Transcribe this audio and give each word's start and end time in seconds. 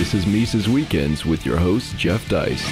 This 0.00 0.14
is 0.14 0.26
Mises 0.26 0.66
Weekends 0.66 1.26
with 1.26 1.44
your 1.44 1.58
host, 1.58 1.94
Jeff 1.98 2.26
Deist. 2.26 2.64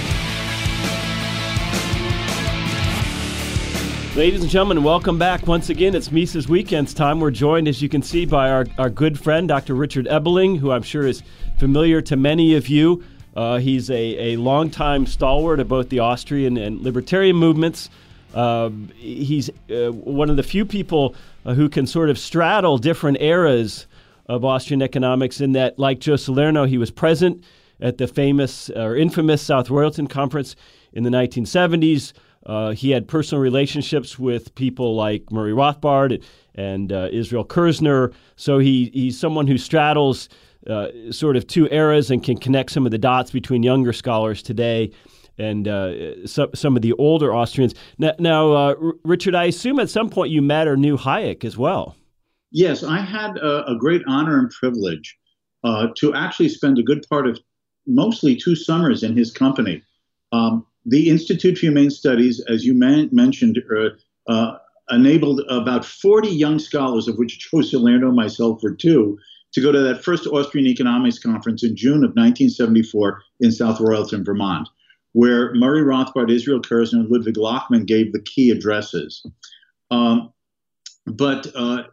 Ladies 4.17 4.41
and 4.41 4.49
gentlemen, 4.49 4.81
welcome 4.83 5.19
back 5.19 5.45
once 5.45 5.69
again. 5.69 5.93
It's 5.93 6.11
Mises 6.11 6.49
Weekends 6.49 6.91
time. 6.91 7.19
We're 7.19 7.29
joined, 7.29 7.67
as 7.67 7.83
you 7.83 7.87
can 7.87 8.01
see, 8.01 8.25
by 8.25 8.49
our, 8.49 8.65
our 8.79 8.89
good 8.89 9.19
friend, 9.19 9.47
Dr. 9.47 9.75
Richard 9.75 10.07
Ebeling, 10.07 10.57
who 10.57 10.71
I'm 10.71 10.81
sure 10.81 11.05
is 11.05 11.21
familiar 11.59 12.01
to 12.01 12.15
many 12.15 12.55
of 12.55 12.67
you. 12.67 13.03
Uh, 13.35 13.57
he's 13.57 13.91
a, 13.91 14.33
a 14.33 14.37
longtime 14.37 15.05
stalwart 15.05 15.59
of 15.59 15.67
both 15.67 15.89
the 15.89 15.99
Austrian 15.99 16.57
and 16.57 16.81
libertarian 16.81 17.35
movements. 17.35 17.91
Uh, 18.33 18.71
he's 18.95 19.51
uh, 19.69 19.91
one 19.91 20.31
of 20.31 20.35
the 20.35 20.41
few 20.41 20.65
people 20.65 21.13
uh, 21.45 21.53
who 21.53 21.69
can 21.69 21.85
sort 21.85 22.09
of 22.09 22.17
straddle 22.17 22.79
different 22.79 23.21
eras 23.21 23.85
of 24.29 24.45
Austrian 24.45 24.81
economics 24.81 25.41
in 25.41 25.51
that, 25.53 25.77
like 25.79 25.99
Joe 25.99 26.15
Salerno, 26.15 26.65
he 26.65 26.77
was 26.77 26.91
present 26.91 27.43
at 27.81 27.97
the 27.97 28.07
famous 28.07 28.69
or 28.69 28.95
infamous 28.95 29.41
South 29.41 29.67
Royalton 29.69 30.07
Conference 30.07 30.55
in 30.93 31.03
the 31.03 31.09
1970s. 31.09 32.13
Uh, 32.45 32.71
he 32.71 32.91
had 32.91 33.07
personal 33.07 33.41
relationships 33.41 34.19
with 34.19 34.53
people 34.55 34.95
like 34.95 35.31
Murray 35.31 35.51
Rothbard 35.51 36.23
and 36.55 36.93
uh, 36.93 37.09
Israel 37.11 37.43
Kirzner. 37.43 38.13
So 38.35 38.59
he, 38.59 38.91
he's 38.93 39.19
someone 39.19 39.47
who 39.47 39.57
straddles 39.57 40.29
uh, 40.67 40.87
sort 41.11 41.35
of 41.35 41.47
two 41.47 41.67
eras 41.71 42.11
and 42.11 42.23
can 42.23 42.37
connect 42.37 42.71
some 42.71 42.85
of 42.85 42.91
the 42.91 42.97
dots 42.97 43.31
between 43.31 43.63
younger 43.63 43.93
scholars 43.93 44.43
today 44.43 44.91
and 45.39 45.67
uh, 45.67 46.27
so, 46.27 46.49
some 46.53 46.75
of 46.75 46.81
the 46.81 46.93
older 46.93 47.33
Austrians. 47.33 47.73
Now, 47.97 48.11
now 48.19 48.51
uh, 48.51 48.75
Richard, 49.03 49.35
I 49.35 49.45
assume 49.45 49.79
at 49.79 49.89
some 49.89 50.09
point 50.09 50.31
you 50.31 50.41
met 50.41 50.67
or 50.67 50.77
knew 50.77 50.97
Hayek 50.97 51.43
as 51.45 51.57
well. 51.57 51.95
Yes, 52.51 52.83
I 52.83 52.99
had 52.99 53.37
a, 53.37 53.71
a 53.71 53.77
great 53.77 54.01
honor 54.07 54.39
and 54.39 54.49
privilege 54.49 55.17
uh, 55.63 55.87
to 55.97 56.13
actually 56.13 56.49
spend 56.49 56.79
a 56.79 56.83
good 56.83 57.05
part 57.09 57.27
of 57.27 57.39
mostly 57.85 58.35
two 58.35 58.55
summers 58.55 59.03
in 59.03 59.15
his 59.15 59.31
company. 59.31 59.83
Um, 60.31 60.65
the 60.85 61.09
Institute 61.09 61.57
for 61.57 61.67
Humane 61.67 61.89
Studies, 61.89 62.39
as 62.47 62.65
you 62.65 62.73
man- 62.73 63.09
mentioned, 63.11 63.59
uh, 63.75 64.31
uh, 64.31 64.57
enabled 64.89 65.41
about 65.49 65.85
40 65.85 66.29
young 66.29 66.59
scholars, 66.59 67.07
of 67.07 67.17
which 67.17 67.39
Joe 67.39 67.61
Salerno 67.61 68.07
and 68.07 68.15
myself 68.15 68.61
were 68.63 68.73
two, 68.73 69.17
to 69.51 69.61
go 69.61 69.71
to 69.71 69.79
that 69.79 70.03
first 70.03 70.27
Austrian 70.27 70.67
Economics 70.67 71.19
Conference 71.19 71.63
in 71.63 71.75
June 71.75 72.03
of 72.03 72.11
1974 72.11 73.21
in 73.39 73.51
South 73.51 73.79
Royalton, 73.79 74.23
Vermont, 74.23 74.69
where 75.13 75.53
Murray 75.55 75.81
Rothbard, 75.81 76.31
Israel 76.31 76.61
Kirzner, 76.61 77.01
and 77.01 77.09
Ludwig 77.09 77.37
Lachmann 77.37 77.85
gave 77.85 78.13
the 78.13 78.21
key 78.21 78.51
addresses. 78.51 79.25
Um, 79.91 80.31
but 81.09 81.47
uh, 81.55 81.83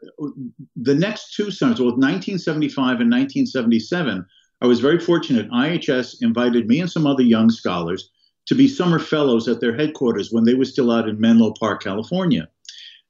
the 0.76 0.94
next 0.94 1.34
two 1.34 1.50
summers, 1.50 1.80
well, 1.80 1.90
1975 1.90 3.00
and 3.00 3.10
1977, 3.10 4.26
I 4.60 4.66
was 4.66 4.80
very 4.80 4.98
fortunate. 4.98 5.50
IHS 5.50 6.16
invited 6.22 6.66
me 6.66 6.80
and 6.80 6.90
some 6.90 7.06
other 7.06 7.22
young 7.22 7.50
scholars 7.50 8.10
to 8.46 8.54
be 8.54 8.68
summer 8.68 8.98
fellows 8.98 9.48
at 9.48 9.60
their 9.60 9.76
headquarters 9.76 10.30
when 10.32 10.44
they 10.44 10.54
were 10.54 10.64
still 10.64 10.90
out 10.90 11.08
in 11.08 11.20
Menlo 11.20 11.52
Park, 11.58 11.82
California. 11.82 12.48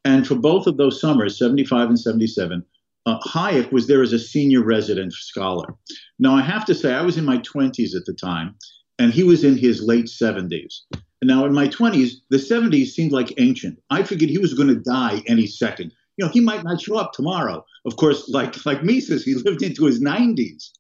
And 0.05 0.27
for 0.27 0.35
both 0.35 0.67
of 0.67 0.77
those 0.77 1.01
summers, 1.01 1.39
75 1.39 1.89
and 1.89 2.01
77, 2.01 2.65
uh, 3.07 3.19
Hayek 3.21 3.71
was 3.73 3.87
there 3.87 4.03
as 4.03 4.13
a 4.13 4.19
senior 4.19 4.63
resident 4.63 5.13
scholar. 5.13 5.75
Now, 6.19 6.35
I 6.35 6.43
have 6.43 6.65
to 6.67 6.75
say, 6.75 6.95
I 6.95 7.03
was 7.03 7.17
in 7.17 7.25
my 7.25 7.39
20s 7.39 7.95
at 7.95 8.05
the 8.05 8.15
time, 8.15 8.57
and 8.99 9.13
he 9.13 9.23
was 9.23 9.45
in 9.45 9.57
his 9.57 9.83
late 9.83 10.07
70s. 10.07 10.83
Now, 11.23 11.45
in 11.45 11.53
my 11.53 11.69
20s, 11.69 12.15
the 12.31 12.37
70s 12.37 12.89
seemed 12.89 13.13
like 13.13 13.33
ancient. 13.39 13.79
I 13.91 14.03
figured 14.03 14.31
he 14.31 14.39
was 14.39 14.55
going 14.55 14.69
to 14.69 14.77
die 14.77 15.23
any 15.27 15.47
second. 15.47 15.93
You 16.17 16.25
know, 16.25 16.31
he 16.31 16.41
might 16.41 16.65
not 16.65 16.81
show 16.81 16.97
up 16.97 17.13
tomorrow. 17.13 17.65
Of 17.85 17.97
course, 17.97 18.29
like 18.29 18.65
like 18.65 18.83
Mises, 18.83 19.25
he 19.25 19.35
lived 19.45 19.63
into 19.63 19.85
his 19.85 20.01
90s. 20.01 20.71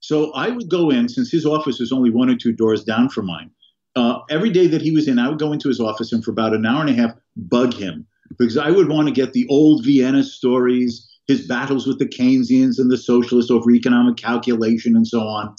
So 0.00 0.32
I 0.32 0.50
would 0.50 0.68
go 0.68 0.90
in, 0.90 1.08
since 1.08 1.30
his 1.30 1.44
office 1.44 1.80
was 1.80 1.92
only 1.92 2.10
one 2.10 2.30
or 2.30 2.36
two 2.36 2.52
doors 2.52 2.84
down 2.84 3.08
from 3.08 3.26
mine. 3.26 3.50
Uh, 3.96 4.20
every 4.30 4.50
day 4.50 4.68
that 4.68 4.80
he 4.80 4.92
was 4.92 5.08
in, 5.08 5.18
I 5.18 5.28
would 5.28 5.40
go 5.40 5.52
into 5.52 5.68
his 5.68 5.80
office 5.80 6.12
and 6.12 6.22
for 6.22 6.30
about 6.30 6.54
an 6.54 6.64
hour 6.64 6.80
and 6.80 6.90
a 6.90 6.92
half 6.92 7.14
bug 7.36 7.74
him 7.74 8.06
because 8.38 8.56
I 8.56 8.70
would 8.70 8.88
want 8.88 9.08
to 9.08 9.14
get 9.14 9.32
the 9.32 9.46
old 9.48 9.84
Vienna 9.84 10.22
stories, 10.22 11.08
his 11.26 11.46
battles 11.46 11.86
with 11.86 11.98
the 11.98 12.06
Keynesians 12.06 12.78
and 12.78 12.90
the 12.90 12.96
socialists 12.96 13.50
over 13.50 13.70
economic 13.70 14.16
calculation 14.16 14.94
and 14.94 15.06
so 15.06 15.20
on. 15.20 15.54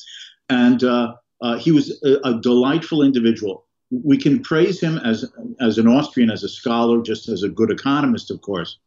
And 0.49 0.83
uh, 0.83 1.15
uh, 1.41 1.57
he 1.57 1.71
was 1.71 2.01
a, 2.03 2.17
a, 2.27 2.39
delightful 2.39 3.03
individual. 3.03 3.65
We 3.91 4.17
can 4.17 4.41
praise 4.41 4.79
him 4.79 4.97
as 4.99 5.25
as 5.59 5.77
an 5.77 5.87
Austrian, 5.87 6.29
as 6.29 6.43
a 6.43 6.49
scholar, 6.49 7.01
just 7.01 7.27
as 7.27 7.43
a 7.43 7.49
good 7.49 7.71
economist, 7.71 8.31
of 8.31 8.41
course. 8.41 8.77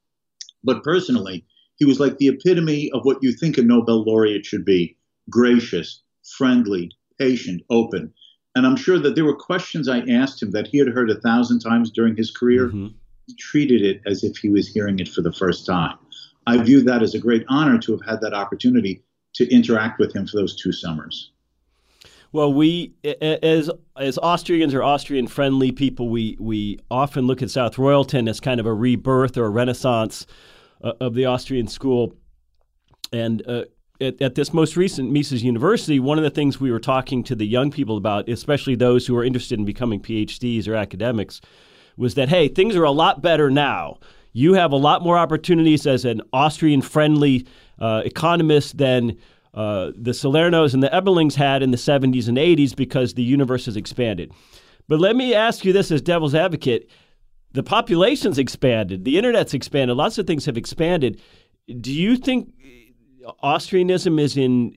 But 0.65 0.85
personally, 0.85 1.45
he 1.77 1.85
was 1.85 1.99
like 1.99 2.19
the 2.19 2.29
epitome 2.29 2.91
of 2.93 3.05
what 3.05 3.23
you 3.23 3.33
think 3.33 3.59
a 3.59 3.63
Nobel 3.63 4.05
laureate 4.05 4.47
should 4.47 4.65
be: 4.65 4.97
gracious, 5.31 6.03
friendly, 6.37 6.91
patient, 7.19 7.63
open. 7.71 8.13
And 8.55 8.67
I'm 8.67 8.77
sure 8.77 8.99
that 8.99 9.15
there 9.15 9.25
were 9.25 9.35
questions 9.35 9.89
I 9.89 10.01
asked 10.01 10.43
him 10.43 10.51
that 10.51 10.69
he 10.69 10.79
had 10.79 10.89
heard 10.89 11.11
a 11.11 11.21
thousand 11.21 11.61
times 11.61 11.91
during 11.91 12.17
his 12.17 12.31
career. 12.31 12.69
Mm-hmm. 12.69 12.89
He 13.27 13.35
treated 13.37 13.83
it 13.83 14.03
as 14.07 14.23
if 14.23 14.37
he 14.37 14.51
was 14.51 14.69
hearing 14.69 14.99
it 14.99 15.09
for 15.09 15.23
the 15.23 15.33
first 15.33 15.67
time. 15.67 15.97
I 16.47 16.63
view 16.63 16.83
that 16.83 17.03
as 17.03 17.15
a 17.15 17.19
great 17.19 17.45
honor 17.49 17.79
to 17.79 17.93
have 17.93 18.05
had 18.07 18.21
that 18.21 18.35
opportunity 18.35 19.03
to 19.35 19.51
interact 19.51 19.99
with 19.99 20.15
him 20.15 20.27
for 20.27 20.37
those 20.37 20.55
two 20.61 20.73
summers. 20.73 21.32
Well, 22.33 22.51
we 22.51 22.95
as 23.21 23.71
as 23.95 24.19
Austrians 24.19 24.73
or 24.73 24.83
Austrian 24.83 25.27
friendly 25.27 25.71
people, 25.71 26.09
we 26.09 26.37
we 26.41 26.79
often 26.91 27.27
look 27.27 27.43
at 27.43 27.51
South 27.51 27.77
Royalton 27.77 28.29
as 28.29 28.41
kind 28.41 28.59
of 28.59 28.65
a 28.65 28.73
rebirth 28.73 29.37
or 29.37 29.45
a 29.45 29.51
renaissance 29.51 30.27
uh, 30.83 30.95
of 30.99 31.15
the 31.15 31.27
Austrian 31.27 31.69
school. 31.69 32.15
And 33.13 33.47
uh, 33.47 33.65
at, 34.01 34.21
at, 34.23 34.35
this 34.35 34.55
most 34.55 34.77
recent 34.77 35.13
Mises 35.13 35.45
University, 35.45 36.01
one 36.01 36.17
of 36.17 36.25
the 36.25 36.31
things 36.31 36.59
we 36.59 36.73
were 36.73 36.81
talking 36.81 37.23
to 37.25 37.35
the 37.35 37.47
young 37.47 37.71
people 37.71 37.99
about, 37.99 38.27
especially 38.31 38.75
those 38.75 39.07
who 39.07 39.15
are 39.15 39.23
interested 39.23 39.59
in 39.59 39.67
becoming 39.67 40.01
PhDs 40.01 40.67
or 40.67 40.75
academics, 40.75 41.43
was 41.99 42.15
that 42.15 42.31
hey, 42.31 42.49
things 42.49 42.75
are 42.75 42.85
a 42.85 42.91
lot 42.91 43.21
better 43.21 43.51
now. 43.51 43.99
You 44.33 44.55
have 44.55 44.73
a 44.73 44.77
lot 44.77 45.03
more 45.03 45.19
opportunities 45.19 45.87
as 45.87 46.07
an 46.07 46.23
Austrian 46.33 46.81
friendly 46.81 47.47
uh, 47.79 48.01
economist 48.07 48.79
than 48.79 49.19
uh, 49.55 49.93
the 49.97 50.13
Salernos 50.13 50.75
and 50.75 50.83
the 50.83 50.95
Ebelings 50.95 51.35
had 51.35 51.63
in 51.63 51.71
the 51.71 51.77
70s 51.77 52.29
and 52.29 52.39
80s 52.39 52.75
because 52.75 53.15
the 53.15 53.23
universe 53.23 53.67
has 53.67 53.77
expanded. 53.77 54.33
But 54.89 55.01
let 55.01 55.15
me 55.15 55.35
ask 55.35 55.65
you 55.65 55.73
this 55.73 55.91
as 55.91 56.03
devil's 56.03 56.35
advocate 56.35 56.89
the 57.53 57.63
population's 57.63 58.39
expanded, 58.39 59.05
the 59.05 59.19
internet's 59.19 59.55
expanded, 59.55 59.97
lots 59.97 60.19
of 60.19 60.27
things 60.27 60.47
have 60.47 60.57
expanded. 60.57 61.21
Do 61.81 61.93
you 61.93 62.17
think 62.17 62.53
Austrianism 63.43 64.19
is 64.19 64.37
in 64.37 64.75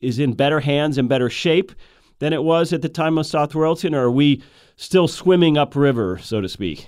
is 0.00 0.18
in 0.18 0.34
better 0.34 0.60
hands 0.60 0.98
and 0.98 1.08
better 1.08 1.30
shape 1.30 1.72
than 2.18 2.32
it 2.32 2.42
was 2.42 2.72
at 2.72 2.82
the 2.82 2.88
time 2.88 3.16
of 3.16 3.26
South 3.26 3.52
Royalton, 3.52 3.94
or 3.94 4.04
are 4.04 4.10
we 4.10 4.42
still 4.76 5.08
swimming 5.08 5.56
upriver, 5.56 6.18
so 6.18 6.40
to 6.40 6.48
speak? 6.48 6.86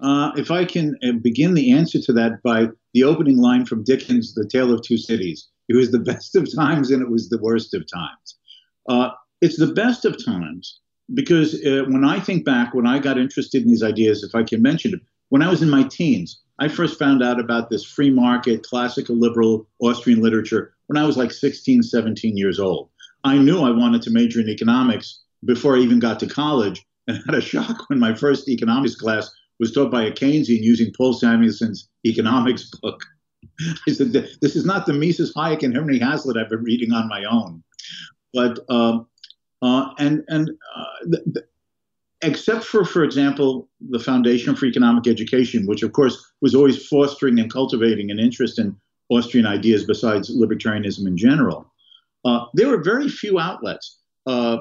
Uh, 0.00 0.30
if 0.36 0.50
I 0.50 0.64
can 0.64 0.96
uh, 1.02 1.12
begin 1.12 1.54
the 1.54 1.72
answer 1.72 2.00
to 2.02 2.12
that 2.12 2.42
by 2.42 2.68
the 2.94 3.04
opening 3.04 3.38
line 3.38 3.64
from 3.64 3.82
Dickens' 3.82 4.34
The 4.34 4.46
Tale 4.46 4.72
of 4.72 4.82
Two 4.82 4.98
Cities. 4.98 5.48
It 5.68 5.76
was 5.76 5.90
the 5.90 5.98
best 5.98 6.34
of 6.36 6.52
times 6.54 6.90
and 6.90 7.02
it 7.02 7.10
was 7.10 7.28
the 7.28 7.38
worst 7.38 7.74
of 7.74 7.86
times. 7.92 8.36
Uh, 8.88 9.10
it's 9.40 9.58
the 9.58 9.72
best 9.72 10.04
of 10.04 10.22
times 10.24 10.80
because 11.14 11.54
uh, 11.64 11.84
when 11.88 12.04
I 12.04 12.20
think 12.20 12.44
back, 12.44 12.74
when 12.74 12.86
I 12.86 12.98
got 12.98 13.18
interested 13.18 13.62
in 13.62 13.68
these 13.68 13.82
ideas, 13.82 14.24
if 14.24 14.34
I 14.34 14.42
can 14.42 14.62
mention 14.62 14.94
it, 14.94 15.00
when 15.28 15.42
I 15.42 15.50
was 15.50 15.62
in 15.62 15.70
my 15.70 15.82
teens, 15.84 16.40
I 16.58 16.68
first 16.68 16.98
found 16.98 17.22
out 17.22 17.38
about 17.38 17.70
this 17.70 17.84
free 17.84 18.10
market, 18.10 18.62
classical 18.62 19.16
liberal 19.16 19.68
Austrian 19.80 20.20
literature 20.20 20.74
when 20.86 20.96
I 20.96 21.06
was 21.06 21.16
like 21.16 21.30
16, 21.30 21.82
17 21.82 22.36
years 22.36 22.58
old. 22.58 22.88
I 23.24 23.38
knew 23.38 23.60
I 23.60 23.70
wanted 23.70 24.02
to 24.02 24.10
major 24.10 24.40
in 24.40 24.48
economics 24.48 25.20
before 25.44 25.76
I 25.76 25.80
even 25.80 25.98
got 25.98 26.18
to 26.20 26.26
college 26.26 26.84
and 27.06 27.22
had 27.26 27.34
a 27.34 27.40
shock 27.40 27.88
when 27.88 27.98
my 27.98 28.14
first 28.14 28.48
economics 28.48 28.96
class 28.96 29.30
was 29.60 29.72
taught 29.72 29.90
by 29.90 30.04
a 30.04 30.12
Keynesian 30.12 30.62
using 30.62 30.92
Paul 30.96 31.14
Samuelson's 31.14 31.88
economics 32.06 32.70
book. 32.82 33.02
I 33.88 33.92
said, 33.92 34.12
this 34.12 34.56
is 34.56 34.64
not 34.64 34.86
the 34.86 34.92
Mises 34.92 35.34
Hayek 35.34 35.62
and 35.62 35.74
Henry 35.74 35.98
Hazlitt 35.98 36.36
I've 36.36 36.50
been 36.50 36.62
reading 36.62 36.92
on 36.92 37.08
my 37.08 37.24
own. 37.24 37.62
But, 38.32 38.58
um, 38.68 39.06
uh, 39.62 39.90
and, 39.98 40.24
and 40.28 40.50
uh, 40.76 40.84
the, 41.04 41.22
the, 41.26 41.44
except 42.22 42.64
for, 42.64 42.84
for 42.84 43.04
example, 43.04 43.68
the 43.90 43.98
Foundation 43.98 44.54
for 44.54 44.66
Economic 44.66 45.06
Education, 45.06 45.66
which 45.66 45.82
of 45.82 45.92
course 45.92 46.32
was 46.40 46.54
always 46.54 46.86
fostering 46.86 47.38
and 47.38 47.52
cultivating 47.52 48.10
an 48.10 48.18
interest 48.18 48.58
in 48.58 48.76
Austrian 49.08 49.46
ideas 49.46 49.84
besides 49.84 50.36
libertarianism 50.36 51.06
in 51.06 51.16
general, 51.16 51.72
uh, 52.24 52.46
there 52.54 52.68
were 52.68 52.82
very 52.82 53.08
few 53.08 53.38
outlets. 53.38 53.98
Uh, 54.26 54.58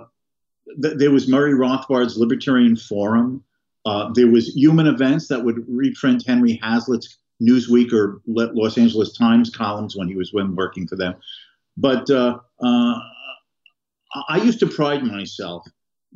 th- 0.82 0.98
there 0.98 1.12
was 1.12 1.28
Murray 1.28 1.54
Rothbard's 1.54 2.18
Libertarian 2.18 2.76
Forum. 2.76 3.44
Uh, 3.86 4.12
there 4.14 4.28
was 4.28 4.56
Human 4.56 4.88
Events 4.88 5.28
that 5.28 5.44
would 5.44 5.64
reprint 5.68 6.24
Henry 6.26 6.60
Hazlitt's 6.62 7.18
Newsweek 7.42 7.94
or 7.94 8.22
Los 8.26 8.78
Angeles 8.78 9.14
Times 9.14 9.50
columns 9.50 9.96
when 9.96 10.08
he 10.08 10.16
was 10.16 10.34
when 10.34 10.56
working 10.56 10.88
for 10.88 10.96
them. 10.96 11.16
But 11.76 12.10
uh, 12.10 12.40
uh, 12.62 13.00
I 14.30 14.38
used 14.38 14.60
to 14.60 14.68
pride 14.68 15.04
myself 15.04 15.66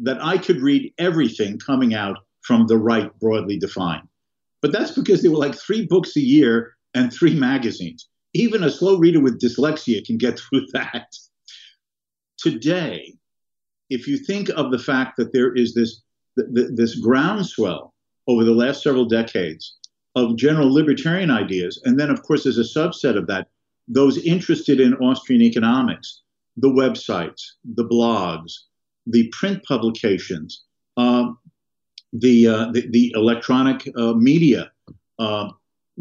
that 0.01 0.23
I 0.23 0.37
could 0.37 0.61
read 0.61 0.93
everything 0.97 1.59
coming 1.59 1.93
out 1.93 2.17
from 2.41 2.65
the 2.65 2.77
right, 2.77 3.11
broadly 3.19 3.59
defined. 3.59 4.07
But 4.61 4.71
that's 4.71 4.91
because 4.91 5.21
there 5.21 5.31
were 5.31 5.37
like 5.37 5.55
three 5.55 5.85
books 5.85 6.15
a 6.15 6.21
year 6.21 6.75
and 6.93 7.11
three 7.11 7.35
magazines. 7.35 8.07
Even 8.33 8.63
a 8.63 8.71
slow 8.71 8.97
reader 8.97 9.19
with 9.19 9.41
dyslexia 9.41 10.05
can 10.05 10.17
get 10.17 10.39
through 10.51 10.65
that. 10.73 11.07
today, 12.37 13.13
if 13.89 14.07
you 14.07 14.17
think 14.17 14.49
of 14.49 14.71
the 14.71 14.79
fact 14.79 15.17
that 15.17 15.33
there 15.33 15.53
is 15.53 15.73
this 15.73 16.01
this 16.37 16.95
groundswell 16.95 17.93
over 18.25 18.45
the 18.45 18.53
last 18.53 18.81
several 18.81 19.05
decades 19.05 19.77
of 20.15 20.35
general 20.35 20.73
libertarian 20.73 21.31
ideas, 21.31 21.81
and 21.85 21.99
then 21.99 22.09
of 22.09 22.21
course 22.23 22.45
as 22.45 22.57
a 22.57 22.79
subset 22.79 23.17
of 23.17 23.27
that, 23.27 23.47
those 23.87 24.17
interested 24.19 24.79
in 24.79 24.93
Austrian 24.95 25.41
economics, 25.41 26.21
the 26.57 26.69
websites, 26.69 27.41
the 27.75 27.85
blogs, 27.85 28.53
the 29.07 29.27
print 29.29 29.63
publications, 29.63 30.63
um, 30.97 31.37
the, 32.13 32.47
uh, 32.47 32.71
the, 32.71 32.87
the 32.89 33.13
electronic 33.15 33.87
uh, 33.97 34.13
media, 34.13 34.71
uh, 35.19 35.49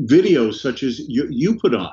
videos 0.01 0.55
such 0.55 0.83
as 0.83 1.01
you, 1.01 1.27
you 1.31 1.59
put 1.59 1.75
on, 1.75 1.93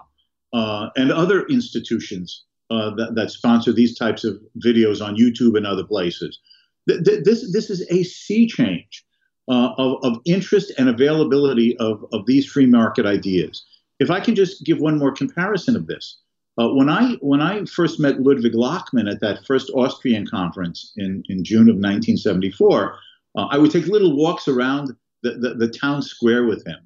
uh, 0.54 0.90
and 0.96 1.12
other 1.12 1.46
institutions 1.48 2.46
uh, 2.70 2.90
that, 2.96 3.16
that, 3.16 3.32
sponsor 3.32 3.72
these 3.72 3.98
types 3.98 4.24
of 4.24 4.40
videos 4.66 5.06
on 5.06 5.16
YouTube 5.16 5.56
and 5.56 5.66
other 5.66 5.84
places. 5.84 6.40
Th- 6.88 7.04
th- 7.04 7.24
this 7.24 7.52
this 7.54 7.70
is 7.70 7.86
a 7.90 8.04
sea 8.04 8.48
change 8.48 9.06
uh, 9.48 9.74
of, 9.78 10.04
of 10.04 10.20
interest 10.26 10.72
and 10.78 10.90
availability 10.90 11.78
of, 11.78 12.06
of 12.12 12.26
these 12.26 12.46
free 12.46 12.66
market 12.66 13.06
ideas. 13.06 13.66
If 14.00 14.12
I 14.12 14.20
can 14.20 14.36
just 14.36 14.64
give 14.64 14.80
one 14.80 14.98
more 14.98 15.12
comparison 15.12 15.76
of 15.76 15.88
this, 15.88 16.18
uh, 16.60 16.70
when 16.70 16.90
I 16.90 17.14
when 17.22 17.40
I 17.40 17.66
first 17.66 18.00
met 18.00 18.20
Ludwig 18.20 18.56
Lachmann 18.56 19.08
at 19.08 19.22
that 19.22 19.46
first 19.46 19.70
Austrian 19.76 20.26
conference 20.26 20.92
in, 20.98 21.24
in 21.30 21.44
June 21.44 21.70
of 21.70 21.76
1974, 21.76 22.98
uh, 23.38 23.48
I 23.52 23.58
would 23.58 23.72
take 23.72 23.86
little 23.86 24.16
walks 24.18 24.48
around 24.48 24.96
the, 25.22 25.34
the, 25.34 25.54
the, 25.54 25.68
town 25.68 26.02
square 26.02 26.46
with 26.46 26.66
him. 26.66 26.78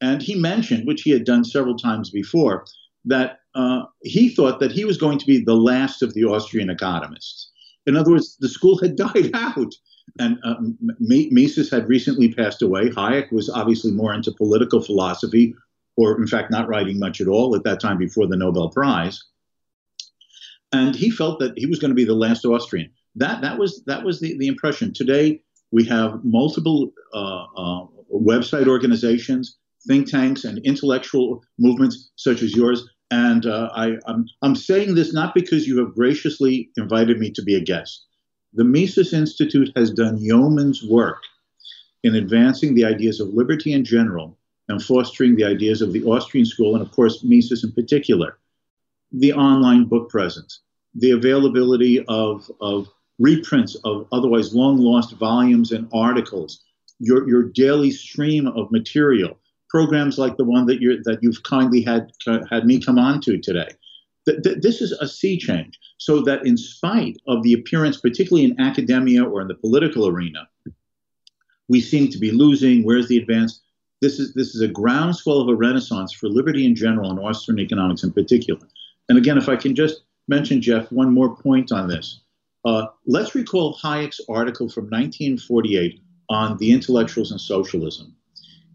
And 0.00 0.22
he 0.22 0.34
mentioned, 0.36 0.86
which 0.86 1.02
he 1.02 1.10
had 1.10 1.24
done 1.24 1.44
several 1.44 1.76
times 1.76 2.10
before, 2.10 2.64
that 3.04 3.40
uh, 3.54 3.84
he 4.02 4.28
thought 4.28 4.60
that 4.60 4.72
he 4.72 4.84
was 4.84 4.98
going 4.98 5.18
to 5.18 5.26
be 5.26 5.42
the 5.42 5.56
last 5.56 6.02
of 6.02 6.14
the 6.14 6.24
Austrian 6.24 6.70
economists. 6.70 7.50
In 7.86 7.96
other 7.96 8.12
words, 8.12 8.36
the 8.38 8.48
school 8.48 8.78
had 8.78 8.96
died 9.08 9.30
out. 9.34 9.74
And 10.18 10.38
uh, 10.44 10.56
Mises 10.98 11.70
had 11.70 11.88
recently 11.88 12.32
passed 12.32 12.62
away. 12.62 12.90
Hayek 12.90 13.30
was 13.32 13.48
obviously 13.50 13.92
more 13.92 14.14
into 14.14 14.32
political 14.32 14.80
philosophy, 14.80 15.54
or 15.96 16.18
in 16.20 16.26
fact, 16.26 16.50
not 16.50 16.68
writing 16.68 16.98
much 16.98 17.20
at 17.20 17.28
all 17.28 17.54
at 17.54 17.64
that 17.64 17.80
time 17.80 17.98
before 17.98 18.26
the 18.26 18.36
Nobel 18.36 18.70
Prize. 18.70 19.22
And 20.72 20.94
he 20.94 21.10
felt 21.10 21.38
that 21.40 21.52
he 21.56 21.66
was 21.66 21.78
going 21.78 21.90
to 21.90 21.94
be 21.94 22.04
the 22.04 22.14
last 22.14 22.44
Austrian. 22.44 22.90
That 23.16 23.40
that 23.42 23.58
was 23.58 23.82
that 23.86 24.04
was 24.04 24.20
the, 24.20 24.36
the 24.38 24.48
impression. 24.48 24.92
Today 24.92 25.40
we 25.70 25.84
have 25.84 26.24
multiple 26.24 26.92
uh, 27.14 27.44
uh, 27.56 27.86
website 28.12 28.68
organizations, 28.68 29.58
think 29.86 30.10
tanks, 30.10 30.44
and 30.44 30.58
intellectual 30.64 31.42
movements 31.58 32.10
such 32.16 32.42
as 32.42 32.54
yours. 32.54 32.88
And 33.10 33.46
uh, 33.46 33.70
I, 33.74 33.96
I'm, 34.06 34.26
I'm 34.42 34.54
saying 34.54 34.94
this 34.94 35.14
not 35.14 35.34
because 35.34 35.66
you 35.66 35.78
have 35.78 35.94
graciously 35.94 36.70
invited 36.76 37.18
me 37.18 37.30
to 37.32 37.42
be 37.42 37.54
a 37.54 37.60
guest. 37.60 38.04
The 38.54 38.64
Mises 38.64 39.12
Institute 39.12 39.70
has 39.76 39.90
done 39.90 40.18
yeoman's 40.18 40.82
work 40.82 41.22
in 42.02 42.14
advancing 42.14 42.74
the 42.74 42.84
ideas 42.84 43.20
of 43.20 43.34
liberty 43.34 43.72
in 43.72 43.84
general 43.84 44.38
and 44.68 44.82
fostering 44.82 45.36
the 45.36 45.44
ideas 45.44 45.82
of 45.82 45.92
the 45.92 46.04
Austrian 46.04 46.46
school, 46.46 46.74
and 46.74 46.82
of 46.82 46.90
course, 46.92 47.22
Mises 47.22 47.64
in 47.64 47.72
particular. 47.72 48.38
The 49.12 49.32
online 49.32 49.84
book 49.84 50.08
presence, 50.10 50.60
the 50.94 51.10
availability 51.10 52.04
of, 52.06 52.50
of 52.60 52.88
reprints 53.18 53.74
of 53.84 54.06
otherwise 54.12 54.54
long 54.54 54.78
lost 54.78 55.16
volumes 55.16 55.72
and 55.72 55.88
articles, 55.92 56.64
your, 56.98 57.28
your 57.28 57.44
daily 57.44 57.90
stream 57.90 58.46
of 58.46 58.70
material, 58.70 59.38
programs 59.68 60.18
like 60.18 60.36
the 60.36 60.44
one 60.44 60.66
that, 60.66 60.80
you're, 60.80 61.02
that 61.04 61.22
you've 61.22 61.42
kindly 61.42 61.82
had, 61.82 62.12
had 62.50 62.66
me 62.66 62.80
come 62.80 62.98
on 62.98 63.20
to 63.22 63.38
today. 63.38 63.68
Th- 64.28 64.42
th- 64.42 64.58
this 64.60 64.82
is 64.82 64.92
a 64.92 65.08
sea 65.08 65.38
change. 65.38 65.78
So 65.96 66.20
that 66.22 66.44
in 66.46 66.56
spite 66.56 67.16
of 67.26 67.42
the 67.42 67.54
appearance, 67.54 67.98
particularly 67.98 68.44
in 68.44 68.60
academia 68.60 69.24
or 69.24 69.40
in 69.40 69.48
the 69.48 69.54
political 69.54 70.06
arena, 70.06 70.48
we 71.68 71.80
seem 71.80 72.08
to 72.10 72.18
be 72.18 72.30
losing. 72.30 72.84
Where's 72.84 73.08
the 73.08 73.18
advance? 73.18 73.62
this 74.00 74.18
is 74.18 74.34
this 74.34 74.54
is 74.54 74.60
a 74.60 74.68
groundswell 74.68 75.40
of 75.40 75.48
a 75.48 75.54
renaissance 75.54 76.12
for 76.12 76.28
liberty 76.28 76.64
in 76.64 76.74
general 76.74 77.10
and 77.10 77.18
Austrian 77.18 77.58
economics 77.58 78.04
in 78.04 78.12
particular. 78.12 78.60
And 79.08 79.18
again, 79.18 79.38
if 79.38 79.48
I 79.48 79.56
can 79.56 79.74
just 79.74 80.02
mention, 80.28 80.60
Jeff, 80.60 80.92
one 80.92 81.12
more 81.12 81.34
point 81.36 81.72
on 81.72 81.88
this. 81.88 82.20
Uh, 82.64 82.86
let's 83.06 83.34
recall 83.34 83.78
Hayek's 83.82 84.20
article 84.28 84.68
from 84.68 84.84
1948 84.84 86.00
on 86.28 86.58
the 86.58 86.70
intellectuals 86.70 87.30
and 87.30 87.40
socialism, 87.40 88.14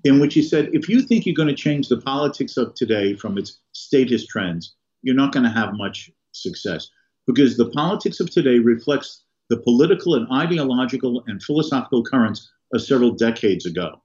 in 0.04 0.20
which 0.20 0.34
he 0.34 0.42
said, 0.42 0.70
if 0.74 0.90
you 0.90 1.02
think 1.02 1.26
you're 1.26 1.36
going 1.36 1.50
to 1.50 1.54
change 1.54 1.88
the 1.88 2.02
politics 2.02 2.58
of 2.58 2.74
today 2.74 3.14
from 3.14 3.38
its 3.38 3.60
statist 3.74 4.30
trends, 4.30 4.74
you're 5.04 5.16
not 5.16 5.32
going 5.32 5.44
to 5.44 5.50
have 5.50 5.74
much 5.74 6.10
success 6.32 6.90
because 7.28 7.56
the 7.56 7.70
politics 7.70 8.20
of 8.20 8.30
today 8.30 8.58
reflects 8.58 9.24
the 9.50 9.58
political 9.58 10.16
and 10.16 10.28
ideological 10.32 11.24
and 11.28 11.44
philosophical 11.44 12.04
currents 12.04 12.52
of 12.74 12.82
several 12.82 13.12
decades 13.12 13.66
ago 13.66 14.02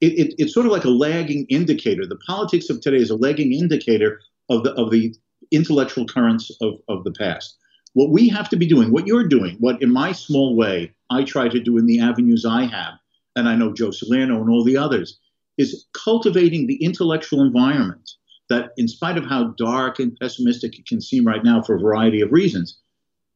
it, 0.00 0.18
it, 0.18 0.34
it's 0.38 0.54
sort 0.54 0.66
of 0.66 0.72
like 0.72 0.84
a 0.84 0.90
lagging 0.90 1.46
indicator. 1.48 2.06
The 2.06 2.18
politics 2.26 2.70
of 2.70 2.80
today 2.80 2.98
is 2.98 3.10
a 3.10 3.16
lagging 3.16 3.52
indicator 3.52 4.20
of 4.48 4.62
the 4.62 4.72
of 4.74 4.90
the 4.90 5.14
intellectual 5.50 6.06
currents 6.06 6.50
of, 6.60 6.74
of 6.88 7.04
the 7.04 7.12
past. 7.12 7.56
What 7.94 8.10
we 8.10 8.28
have 8.28 8.48
to 8.50 8.56
be 8.56 8.66
doing, 8.66 8.92
what 8.92 9.06
you're 9.06 9.26
doing, 9.26 9.56
what 9.58 9.82
in 9.82 9.92
my 9.92 10.12
small 10.12 10.54
way 10.54 10.94
I 11.10 11.24
try 11.24 11.48
to 11.48 11.60
do 11.60 11.78
in 11.78 11.86
the 11.86 12.00
avenues 12.00 12.44
I 12.44 12.64
have, 12.64 12.94
and 13.34 13.48
I 13.48 13.56
know 13.56 13.72
Joe 13.72 13.90
Salerno 13.90 14.40
and 14.40 14.50
all 14.50 14.62
the 14.62 14.76
others, 14.76 15.18
is 15.56 15.86
cultivating 15.94 16.66
the 16.66 16.82
intellectual 16.82 17.42
environment 17.42 18.10
that, 18.48 18.72
in 18.76 18.88
spite 18.88 19.18
of 19.18 19.26
how 19.26 19.54
dark 19.58 19.98
and 19.98 20.18
pessimistic 20.18 20.78
it 20.78 20.86
can 20.86 21.00
seem 21.00 21.26
right 21.26 21.44
now 21.44 21.62
for 21.62 21.74
a 21.74 21.80
variety 21.80 22.20
of 22.20 22.32
reasons, 22.32 22.78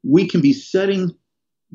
we 0.03 0.27
can 0.27 0.41
be 0.41 0.53
setting 0.53 1.15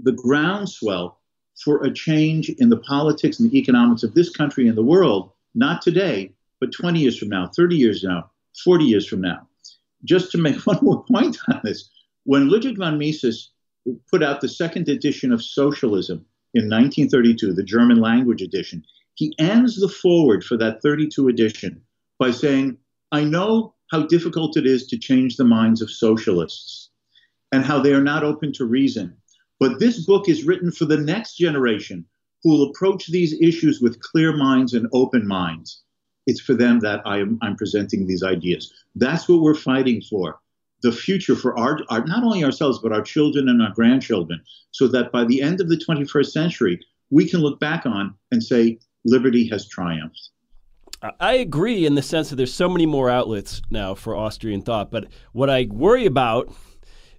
the 0.04 0.12
groundswell 0.12 1.20
for 1.64 1.84
a 1.84 1.94
change 1.94 2.50
in 2.50 2.70
the 2.70 2.78
politics 2.78 3.40
and 3.40 3.50
the 3.50 3.58
economics 3.58 4.04
of 4.04 4.14
this 4.14 4.30
country 4.30 4.68
and 4.68 4.78
the 4.78 4.84
world, 4.84 5.32
not 5.56 5.82
today, 5.82 6.32
but 6.60 6.72
20 6.72 7.00
years 7.00 7.18
from 7.18 7.30
now, 7.30 7.48
30 7.56 7.76
years 7.76 8.02
from 8.02 8.12
now, 8.12 8.30
40 8.64 8.86
years 8.86 9.08
from 9.08 9.22
now. 9.22 9.48
Just 10.04 10.32
to 10.32 10.38
make 10.38 10.56
one 10.66 10.80
more 10.82 11.04
point 11.06 11.38
on 11.48 11.62
this, 11.64 11.90
when 12.24 12.50
Ludwig 12.50 12.78
von 12.78 12.98
Mises 12.98 13.52
put 14.10 14.22
out 14.22 14.42
the 14.42 14.50
second 14.50 14.90
edition 14.90 15.32
of 15.32 15.44
Socialism 15.44 16.26
in 16.54 16.64
1932, 16.64 17.54
the 17.54 17.64
German 17.64 18.00
language 18.00 18.42
edition, 18.42 18.84
he 19.16 19.34
ends 19.40 19.80
the 19.80 19.90
foreword 19.90 20.44
for 20.44 20.58
that 20.58 20.82
32 20.82 21.28
edition 21.28 21.82
by 22.20 22.32
saying, 22.32 22.78
I 23.12 23.24
know 23.24 23.74
how 23.92 24.06
difficult 24.08 24.58
it 24.58 24.66
is 24.66 24.88
to 24.88 24.98
change 24.98 25.38
the 25.38 25.46
minds 25.46 25.82
of 25.82 25.90
socialists 25.90 26.90
and 27.52 27.64
how 27.64 27.80
they 27.80 27.94
are 27.94 28.04
not 28.04 28.24
open 28.24 28.52
to 28.54 28.66
reason 28.66 29.16
but 29.60 29.80
this 29.80 30.06
book 30.06 30.30
is 30.30 30.46
written 30.46 30.72
for 30.72 30.86
the 30.86 30.98
next 30.98 31.36
generation 31.36 32.06
who 32.44 32.52
will 32.52 32.70
approach 32.70 33.08
these 33.08 33.40
issues 33.42 33.82
with 33.82 34.00
clear 34.02 34.36
minds 34.36 34.74
and 34.74 34.88
open 34.94 35.28
minds. 35.28 35.82
It's 36.28 36.42
for 36.42 36.54
them 36.54 36.80
that 36.82 37.02
I 37.06 37.20
am, 37.20 37.40
I'm 37.42 37.56
presenting 37.56 38.06
these 38.06 38.24
ideas. 38.24 38.72
That's 38.96 39.28
what 39.28 39.42
we're 39.42 39.56
fighting 39.56 40.02
for. 40.02 40.40
The 40.84 40.92
future 40.92 41.36
for 41.36 41.58
our, 41.58 41.80
our, 41.90 42.06
not 42.06 42.24
only 42.24 42.44
ourselves, 42.44 42.80
but 42.80 42.92
our 42.92 43.02
children 43.02 43.50
and 43.50 43.62
our 43.62 43.72
grandchildren, 43.74 44.42
so 44.72 44.88
that 44.90 45.12
by 45.12 45.24
the 45.24 45.42
end 45.42 45.60
of 45.60 45.70
the 45.70 45.78
21st 45.78 46.28
century, 46.28 46.80
we 47.10 47.28
can 47.28 47.40
look 47.40 47.60
back 47.60 47.88
on 47.88 48.14
and 48.32 48.44
say, 48.44 48.78
liberty 49.06 49.48
has 49.48 49.68
triumphed. 49.68 50.30
I 51.20 51.34
agree 51.34 51.86
in 51.86 51.96
the 51.96 52.02
sense 52.02 52.30
that 52.30 52.38
there's 52.38 52.54
so 52.54 52.68
many 52.68 52.86
more 52.86 53.10
outlets 53.10 53.62
now 53.70 53.94
for 53.94 54.16
Austrian 54.16 54.62
thought. 54.62 54.90
But 54.90 55.08
what 55.32 55.50
I 55.50 55.68
worry 55.70 56.06
about 56.06 56.52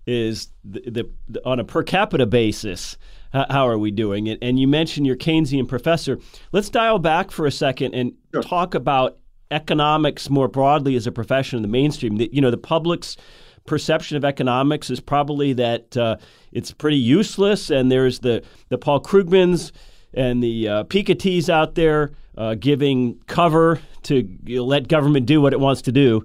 is 0.07 0.49
the, 0.65 1.09
the, 1.29 1.45
on 1.45 1.61
a 1.61 1.65
per 1.65 1.83
capita 1.83 2.27
basis. 2.27 2.97
How, 3.33 3.69
are 3.69 3.77
we 3.77 3.91
doing 3.91 4.27
it? 4.27 4.39
And 4.41 4.59
you 4.59 4.67
mentioned 4.67 5.07
your 5.07 5.17
Keynesian 5.17 5.69
professor. 5.69 6.19
Let's 6.51 6.71
dial 6.71 6.99
back 6.99 7.31
for 7.31 7.45
a 7.45 7.53
second 7.53 7.95
and 7.95 8.15
sure. 8.33 8.43
talk 8.43 8.75
about 8.75 9.19
economics 9.51 10.31
more 10.31 10.49
broadly 10.49 10.97
as 10.97 11.07
a 11.07 11.13
profession 11.13 11.59
in 11.59 11.63
the 11.63 11.69
mainstream. 11.69 12.17
The, 12.17 12.31
you 12.33 12.41
know, 12.41 12.51
the 12.51 12.57
public's 12.57 13.19
perception 13.67 14.17
of 14.17 14.25
economics 14.25 14.89
is 14.89 14.99
probably 14.99 15.53
that 15.53 15.95
uh, 15.95 16.17
it's 16.53 16.73
pretty 16.73 16.97
useless, 16.97 17.69
and 17.69 17.93
there's 17.93 18.21
the 18.21 18.43
the 18.71 18.79
Paul 18.79 19.01
Krugmans 19.01 19.73
and 20.15 20.43
the 20.43 20.69
uh, 20.69 20.85
Pikettys 20.85 21.51
out 21.51 21.75
there 21.75 22.13
uh, 22.39 22.55
giving 22.55 23.19
cover 23.27 23.81
to 24.05 24.27
you 24.45 24.57
know, 24.57 24.65
let 24.65 24.87
government 24.89 25.27
do 25.27 25.41
what 25.43 25.53
it 25.53 25.61
wants 25.61 25.83
to 25.83 25.93
do. 25.93 26.25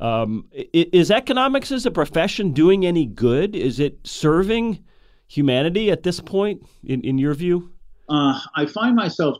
Um, 0.00 0.46
is 0.72 1.10
economics 1.10 1.72
as 1.72 1.84
a 1.84 1.90
profession 1.90 2.52
doing 2.52 2.86
any 2.86 3.04
good? 3.04 3.56
Is 3.56 3.80
it 3.80 3.98
serving 4.04 4.84
humanity 5.26 5.90
at 5.90 6.04
this 6.04 6.20
point, 6.20 6.62
in, 6.84 7.02
in 7.02 7.18
your 7.18 7.34
view? 7.34 7.72
Uh, 8.08 8.38
I 8.54 8.66
find 8.66 8.94
myself 8.94 9.38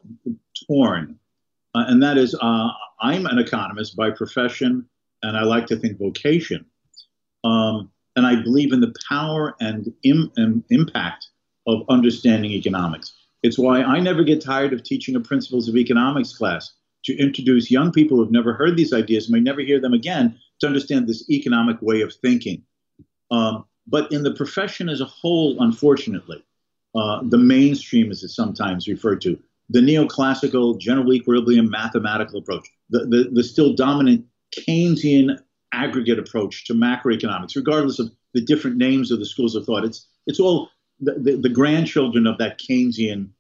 torn, 0.67 1.17
uh, 1.77 1.85
and 1.87 2.03
that 2.03 2.19
is 2.19 2.35
uh, 2.35 2.69
I'm 3.01 3.25
an 3.27 3.39
economist 3.39 3.97
by 3.97 4.11
profession, 4.11 4.85
and 5.23 5.37
I 5.37 5.45
like 5.45 5.67
to 5.67 5.77
think 5.77 5.99
vocation. 5.99 6.67
Um, 7.45 7.91
and 8.17 8.27
I 8.27 8.43
believe 8.43 8.73
in 8.73 8.81
the 8.81 8.93
power 9.09 9.55
and, 9.61 9.87
Im- 10.03 10.33
and 10.37 10.65
impact 10.71 11.29
of 11.69 11.83
understanding 11.89 12.51
economics. 12.51 13.13
It's 13.49 13.59
why 13.59 13.83
I 13.83 13.99
never 13.99 14.25
get 14.25 14.43
tired 14.43 14.75
of 14.75 14.83
teaching 14.83 15.17
a 15.17 15.21
principles 15.21 15.71
of 15.71 15.77
economics 15.77 16.37
class 16.37 16.75
to 17.07 17.17
introduce 17.17 17.71
young 17.71 17.91
people 17.91 18.19
who've 18.19 18.31
never 18.31 18.53
heard 18.53 18.77
these 18.77 18.93
ideas, 18.93 19.25
and 19.25 19.33
may 19.33 19.41
never 19.41 19.63
hear 19.63 19.81
them 19.81 19.95
again, 19.95 20.39
to 20.61 20.67
understand 20.67 21.09
this 21.09 21.31
economic 21.31 21.81
way 21.81 22.03
of 22.03 22.13
thinking. 22.13 22.63
Um, 23.31 23.65
but 23.87 24.13
in 24.13 24.23
the 24.23 24.35
profession 24.35 24.91
as 24.91 25.01
a 25.01 25.07
whole, 25.07 25.63
unfortunately, 25.63 26.45
uh, 26.95 27.23
the 27.23 27.39
mainstream, 27.39 28.11
as 28.11 28.23
it's 28.23 28.37
sometimes 28.37 28.87
referred 28.87 29.23
to, 29.23 29.39
the 29.71 29.81
neoclassical 29.81 30.79
general 30.79 31.15
equilibrium 31.15 31.71
mathematical 31.71 32.41
approach, 32.41 32.69
the, 32.91 33.07
the, 33.07 33.31
the 33.33 33.43
still 33.43 33.73
dominant 33.73 34.27
Keynesian 34.55 35.39
aggregate 35.73 36.19
approach 36.19 36.67
to 36.67 36.75
macroeconomics, 36.75 37.57
regardless 37.57 37.99
of 37.99 38.11
the 38.35 38.43
different 38.43 38.77
names 38.77 39.11
of 39.11 39.21
the 39.21 39.27
schools 39.27 39.55
of 39.55 39.65
thought. 39.65 39.87
It's, 39.87 40.07
it's 40.27 40.39
all 40.39 40.69
the, 41.01 41.15
the, 41.15 41.37
the 41.37 41.49
grandchildren 41.49 42.27
of 42.27 42.37
that 42.37 42.61
Keynesian 42.61 43.31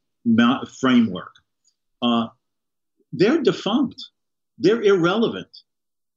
framework. 0.80 1.32
Uh, 2.02 2.28
they're 3.12 3.42
defunct. 3.42 4.02
They're 4.58 4.82
irrelevant. 4.82 5.48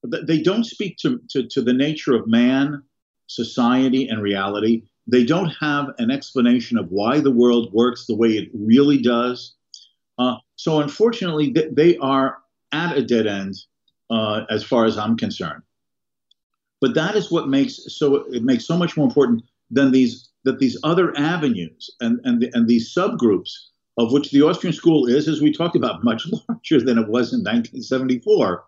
They 0.03 0.41
don't 0.41 0.65
speak 0.65 0.97
to, 0.97 1.21
to, 1.29 1.47
to 1.47 1.61
the 1.61 1.73
nature 1.73 2.15
of 2.15 2.27
man, 2.27 2.81
society, 3.27 4.07
and 4.07 4.21
reality. 4.21 4.83
They 5.07 5.23
don't 5.23 5.51
have 5.59 5.89
an 5.99 6.11
explanation 6.11 6.77
of 6.77 6.89
why 6.89 7.19
the 7.19 7.31
world 7.31 7.71
works 7.73 8.05
the 8.05 8.15
way 8.15 8.29
it 8.29 8.49
really 8.53 9.01
does. 9.01 9.55
Uh, 10.17 10.37
so, 10.55 10.81
unfortunately, 10.81 11.51
th- 11.53 11.73
they 11.73 11.97
are 11.97 12.39
at 12.71 12.97
a 12.97 13.03
dead 13.03 13.27
end 13.27 13.55
uh, 14.09 14.41
as 14.49 14.63
far 14.63 14.85
as 14.85 14.97
I'm 14.97 15.17
concerned. 15.17 15.63
But 16.79 16.95
that 16.95 17.15
is 17.15 17.31
what 17.31 17.47
makes 17.47 17.79
so 17.95 18.15
it 18.33 18.43
makes 18.43 18.65
so 18.65 18.77
much 18.77 18.97
more 18.97 19.07
important 19.07 19.43
than 19.69 19.91
these 19.91 20.29
that 20.43 20.59
these 20.59 20.77
other 20.83 21.17
avenues 21.17 21.91
and 22.01 22.19
and 22.23 22.41
the, 22.41 22.49
and 22.53 22.67
these 22.67 22.93
subgroups 22.93 23.51
of 23.97 24.11
which 24.11 24.31
the 24.31 24.41
Austrian 24.41 24.73
school 24.73 25.07
is, 25.07 25.27
as 25.27 25.41
we 25.41 25.51
talked 25.51 25.75
about, 25.75 26.03
much 26.03 26.27
larger 26.27 26.83
than 26.83 26.97
it 26.97 27.07
was 27.07 27.33
in 27.33 27.39
1974. 27.39 28.63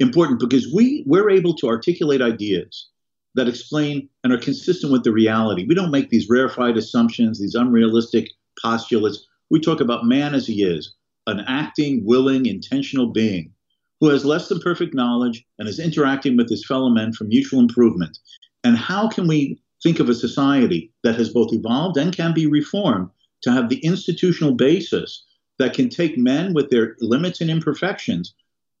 Important 0.00 0.40
because 0.40 0.72
we 0.72 1.04
we're 1.06 1.30
able 1.30 1.54
to 1.54 1.68
articulate 1.68 2.22
ideas 2.22 2.88
that 3.34 3.48
explain 3.48 4.08
and 4.24 4.32
are 4.32 4.38
consistent 4.38 4.92
with 4.92 5.04
the 5.04 5.12
reality. 5.12 5.66
We 5.66 5.74
don't 5.74 5.90
make 5.90 6.08
these 6.08 6.28
rarefied 6.28 6.76
assumptions, 6.76 7.38
these 7.38 7.54
unrealistic 7.54 8.30
postulates. 8.62 9.26
We 9.50 9.60
talk 9.60 9.80
about 9.80 10.06
man 10.06 10.34
as 10.34 10.46
he 10.46 10.62
is, 10.62 10.94
an 11.26 11.40
acting, 11.46 12.04
willing, 12.04 12.46
intentional 12.46 13.08
being 13.08 13.52
who 14.00 14.08
has 14.08 14.24
less 14.24 14.48
than 14.48 14.60
perfect 14.60 14.94
knowledge 14.94 15.44
and 15.58 15.68
is 15.68 15.80
interacting 15.80 16.36
with 16.36 16.48
his 16.48 16.64
fellow 16.66 16.88
men 16.88 17.12
for 17.12 17.24
mutual 17.24 17.60
improvement. 17.60 18.18
And 18.64 18.76
how 18.76 19.08
can 19.08 19.26
we 19.26 19.60
think 19.82 20.00
of 20.00 20.08
a 20.08 20.14
society 20.14 20.92
that 21.02 21.16
has 21.16 21.30
both 21.30 21.52
evolved 21.52 21.96
and 21.96 22.14
can 22.14 22.32
be 22.32 22.46
reformed 22.46 23.10
to 23.42 23.52
have 23.52 23.68
the 23.68 23.84
institutional 23.84 24.54
basis 24.54 25.24
that 25.58 25.74
can 25.74 25.88
take 25.88 26.16
men 26.16 26.54
with 26.54 26.70
their 26.70 26.96
limits 27.00 27.40
and 27.40 27.50
imperfections, 27.50 28.34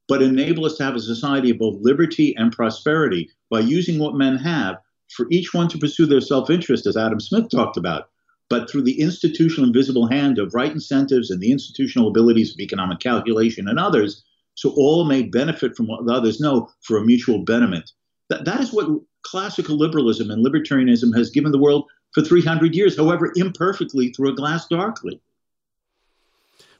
but 0.06 0.22
enable 0.22 0.64
us 0.64 0.76
to 0.76 0.84
have 0.84 0.94
a 0.94 1.00
society 1.00 1.50
of 1.50 1.58
both 1.58 1.76
liberty 1.80 2.34
and 2.36 2.52
prosperity 2.52 3.30
by 3.50 3.60
using 3.60 3.98
what 3.98 4.14
men 4.14 4.36
have 4.36 4.76
for 5.10 5.26
each 5.30 5.54
one 5.54 5.68
to 5.68 5.78
pursue 5.78 6.06
their 6.06 6.20
self 6.20 6.50
interest, 6.50 6.86
as 6.86 6.96
Adam 6.96 7.20
Smith 7.20 7.50
talked 7.50 7.76
about, 7.76 8.08
but 8.48 8.70
through 8.70 8.82
the 8.82 9.00
institutional 9.00 9.66
invisible 9.66 10.06
hand 10.06 10.38
of 10.38 10.54
right 10.54 10.72
incentives 10.72 11.30
and 11.30 11.40
the 11.40 11.50
institutional 11.50 12.08
abilities 12.08 12.52
of 12.52 12.60
economic 12.60 13.00
calculation 13.00 13.68
and 13.68 13.78
others, 13.78 14.24
so 14.54 14.70
all 14.76 15.04
may 15.04 15.22
benefit 15.22 15.76
from 15.76 15.86
what 15.86 16.04
the 16.04 16.12
others 16.12 16.40
know 16.40 16.68
for 16.82 16.96
a 16.98 17.04
mutual 17.04 17.44
betterment. 17.44 17.92
That, 18.28 18.44
that 18.44 18.60
is 18.60 18.72
what 18.72 18.88
classical 19.22 19.76
liberalism 19.76 20.30
and 20.30 20.44
libertarianism 20.44 21.16
has 21.16 21.30
given 21.30 21.52
the 21.52 21.58
world 21.58 21.84
for 22.14 22.22
300 22.22 22.74
years, 22.74 22.96
however 22.96 23.32
imperfectly 23.36 24.10
through 24.10 24.30
a 24.30 24.34
glass 24.34 24.66
darkly. 24.68 25.20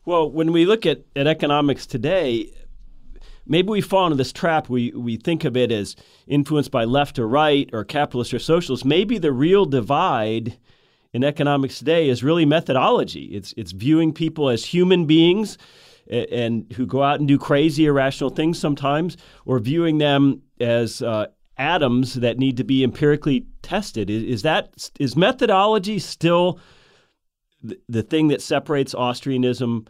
Well, 0.05 0.31
when 0.31 0.53
we 0.53 0.65
look 0.65 0.87
at, 0.87 1.03
at 1.15 1.27
economics 1.27 1.87
today, 1.87 2.51
maybe 3.47 3.69
we 3.69 3.81
fall 3.81 4.07
into 4.07 4.17
this 4.17 4.33
trap. 4.33 4.69
We, 4.69 4.91
we 4.93 5.17
think 5.17 5.45
of 5.45 5.57
it 5.57 5.71
as 5.71 5.97
influenced 6.27 6.71
by 6.71 6.85
left 6.85 7.19
or 7.19 7.29
right 7.29 7.69
or 7.73 7.85
capitalist 7.85 8.33
or 8.33 8.39
socialist. 8.39 8.85
Maybe 8.85 9.19
the 9.19 9.33
real 9.33 9.67
divide 9.67 10.57
in 11.13 11.25
economics 11.25 11.79
today 11.79 12.09
is 12.09 12.23
really 12.23 12.45
methodology. 12.45 13.25
It's, 13.27 13.53
it's 13.57 13.73
viewing 13.73 14.13
people 14.13 14.49
as 14.49 14.65
human 14.65 15.07
beings 15.07 15.59
and 16.11 16.71
who 16.75 16.87
go 16.87 17.03
out 17.03 17.19
and 17.19 17.29
do 17.29 17.39
crazy, 17.39 17.87
irrational 17.87 18.31
things 18.31 18.59
sometimes, 18.59 19.17
or 19.45 19.59
viewing 19.59 19.99
them 19.99 20.43
as 20.61 21.03
uh, 21.03 21.27
atoms 21.59 22.15
that 22.15 22.39
need 22.39 22.57
to 22.57 22.65
be 22.65 22.85
empirically 22.85 23.47
tested. 23.63 24.11
Is, 24.11 24.23
is 24.23 24.43
that 24.43 24.91
is 24.99 25.17
methodology 25.17 25.99
still 25.99 26.61
the, 27.63 27.79
the 27.89 28.03
thing 28.03 28.29
that 28.29 28.41
separates 28.41 28.95
Austrianism 28.95 29.87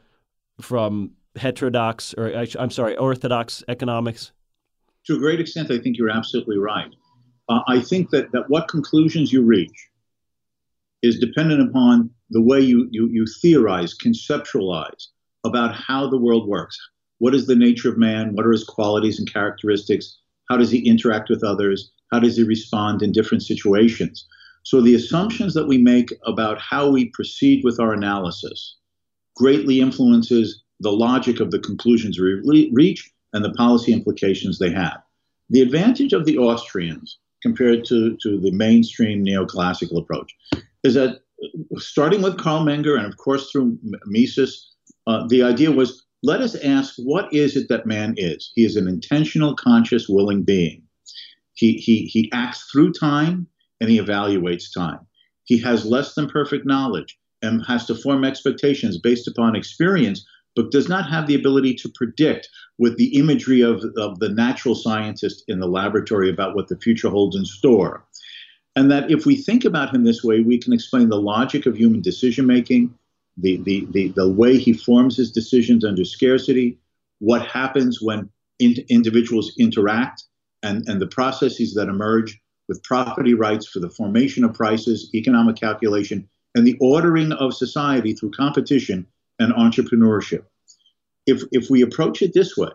from 0.60 1.12
heterodox, 1.36 2.14
or 2.16 2.32
I'm 2.58 2.70
sorry, 2.70 2.96
orthodox 2.96 3.62
economics? 3.68 4.32
To 5.06 5.16
a 5.16 5.18
great 5.18 5.40
extent, 5.40 5.70
I 5.70 5.78
think 5.78 5.96
you're 5.96 6.10
absolutely 6.10 6.58
right. 6.58 6.92
Uh, 7.48 7.60
I 7.66 7.80
think 7.80 8.10
that, 8.10 8.30
that 8.32 8.44
what 8.48 8.68
conclusions 8.68 9.32
you 9.32 9.42
reach 9.42 9.88
is 11.02 11.18
dependent 11.18 11.68
upon 11.68 12.10
the 12.30 12.42
way 12.42 12.60
you, 12.60 12.88
you, 12.90 13.08
you 13.08 13.24
theorize, 13.40 13.96
conceptualize, 13.96 15.06
about 15.44 15.74
how 15.74 16.10
the 16.10 16.18
world 16.18 16.48
works. 16.48 16.76
What 17.18 17.34
is 17.34 17.46
the 17.46 17.56
nature 17.56 17.88
of 17.88 17.96
man? 17.96 18.34
What 18.34 18.44
are 18.44 18.52
his 18.52 18.64
qualities 18.64 19.18
and 19.18 19.32
characteristics? 19.32 20.18
How 20.48 20.56
does 20.56 20.70
he 20.70 20.88
interact 20.88 21.28
with 21.30 21.44
others? 21.44 21.90
How 22.10 22.20
does 22.20 22.36
he 22.36 22.42
respond 22.42 23.02
in 23.02 23.12
different 23.12 23.42
situations? 23.42 24.26
So 24.62 24.80
the 24.80 24.94
assumptions 24.94 25.54
that 25.54 25.66
we 25.66 25.78
make 25.78 26.12
about 26.26 26.60
how 26.60 26.90
we 26.90 27.06
proceed 27.06 27.64
with 27.64 27.80
our 27.80 27.92
analysis 27.92 28.76
greatly 29.36 29.80
influences 29.80 30.62
the 30.80 30.92
logic 30.92 31.40
of 31.40 31.50
the 31.50 31.58
conclusions 31.58 32.18
we 32.18 32.70
reach 32.72 33.10
and 33.32 33.44
the 33.44 33.52
policy 33.52 33.92
implications 33.92 34.58
they 34.58 34.70
have. 34.70 34.98
The 35.50 35.62
advantage 35.62 36.12
of 36.12 36.24
the 36.24 36.38
Austrians 36.38 37.18
compared 37.42 37.84
to, 37.86 38.16
to 38.22 38.40
the 38.40 38.50
mainstream 38.50 39.24
neoclassical 39.24 39.98
approach 39.98 40.34
is 40.84 40.94
that 40.94 41.20
starting 41.76 42.22
with 42.22 42.38
Carl 42.38 42.64
Menger 42.64 42.96
and 42.96 43.06
of 43.06 43.16
course 43.16 43.50
through 43.50 43.78
Mises 44.06 44.74
uh, 45.06 45.26
the 45.28 45.42
idea 45.42 45.70
was 45.70 46.04
let 46.22 46.40
us 46.40 46.56
ask 46.56 46.94
what 46.96 47.32
is 47.32 47.56
it 47.56 47.68
that 47.68 47.86
man 47.86 48.14
is? 48.16 48.50
He 48.54 48.64
is 48.64 48.76
an 48.76 48.88
intentional, 48.88 49.54
conscious, 49.54 50.08
willing 50.08 50.42
being. 50.42 50.82
He, 51.54 51.74
he, 51.74 52.06
he 52.06 52.30
acts 52.32 52.68
through 52.70 52.92
time 52.92 53.46
and 53.80 53.90
he 53.90 54.00
evaluates 54.00 54.72
time. 54.72 55.00
He 55.44 55.58
has 55.58 55.86
less 55.86 56.14
than 56.14 56.28
perfect 56.28 56.66
knowledge 56.66 57.18
and 57.42 57.64
has 57.66 57.86
to 57.86 57.94
form 57.94 58.24
expectations 58.24 58.98
based 58.98 59.28
upon 59.28 59.56
experience, 59.56 60.26
but 60.56 60.70
does 60.70 60.88
not 60.88 61.08
have 61.08 61.26
the 61.26 61.34
ability 61.34 61.74
to 61.74 61.88
predict 61.94 62.48
with 62.78 62.96
the 62.96 63.16
imagery 63.16 63.60
of, 63.60 63.82
of 63.96 64.18
the 64.18 64.28
natural 64.28 64.74
scientist 64.74 65.44
in 65.48 65.60
the 65.60 65.68
laboratory 65.68 66.28
about 66.28 66.54
what 66.54 66.68
the 66.68 66.78
future 66.78 67.08
holds 67.08 67.36
in 67.36 67.44
store. 67.44 68.04
And 68.76 68.90
that 68.90 69.10
if 69.10 69.24
we 69.24 69.36
think 69.36 69.64
about 69.64 69.94
him 69.94 70.04
this 70.04 70.22
way, 70.22 70.40
we 70.40 70.58
can 70.58 70.72
explain 70.72 71.08
the 71.08 71.20
logic 71.20 71.66
of 71.66 71.76
human 71.76 72.00
decision 72.00 72.46
making, 72.46 72.94
the, 73.40 73.58
the, 73.58 73.86
the, 73.90 74.08
the 74.08 74.28
way 74.28 74.58
he 74.58 74.72
forms 74.72 75.16
his 75.16 75.30
decisions 75.30 75.84
under 75.84 76.04
scarcity, 76.04 76.78
what 77.20 77.46
happens 77.46 78.00
when 78.02 78.28
in, 78.58 78.74
individuals 78.88 79.52
interact, 79.58 80.24
and, 80.62 80.88
and 80.88 81.00
the 81.00 81.06
processes 81.06 81.74
that 81.74 81.88
emerge 81.88 82.40
with 82.68 82.82
property 82.82 83.34
rights 83.34 83.66
for 83.66 83.78
the 83.80 83.90
formation 83.90 84.44
of 84.44 84.54
prices, 84.54 85.10
economic 85.14 85.56
calculation, 85.56 86.28
and 86.54 86.66
the 86.66 86.76
ordering 86.80 87.32
of 87.32 87.54
society 87.54 88.12
through 88.12 88.30
competition 88.32 89.06
and 89.38 89.52
entrepreneurship. 89.54 90.44
If, 91.26 91.42
if 91.52 91.70
we 91.70 91.82
approach 91.82 92.22
it 92.22 92.34
this 92.34 92.56
way, 92.56 92.70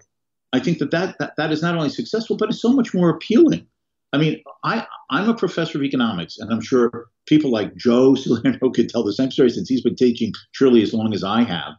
I 0.53 0.59
think 0.59 0.77
that 0.79 0.91
that, 0.91 1.17
that 1.19 1.35
that 1.37 1.51
is 1.51 1.61
not 1.61 1.75
only 1.75 1.89
successful, 1.89 2.37
but 2.37 2.49
it's 2.49 2.61
so 2.61 2.71
much 2.71 2.93
more 2.93 3.09
appealing. 3.09 3.67
I 4.13 4.17
mean, 4.19 4.43
I, 4.63 4.85
I'm 5.09 5.27
a 5.27 5.33
professor 5.33 5.79
of 5.79 5.83
economics, 5.83 6.37
and 6.37 6.53
I'm 6.53 6.61
sure 6.61 7.07
people 7.25 7.49
like 7.49 7.75
Joe 7.75 8.13
Salerno 8.15 8.69
could 8.69 8.89
tell 8.89 9.03
the 9.03 9.11
same 9.11 9.31
story 9.31 9.49
since 9.49 9.67
he's 9.67 9.81
been 9.81 9.95
teaching 9.95 10.33
surely 10.51 10.83
as 10.83 10.93
long 10.93 11.13
as 11.13 11.23
I 11.23 11.41
have, 11.41 11.73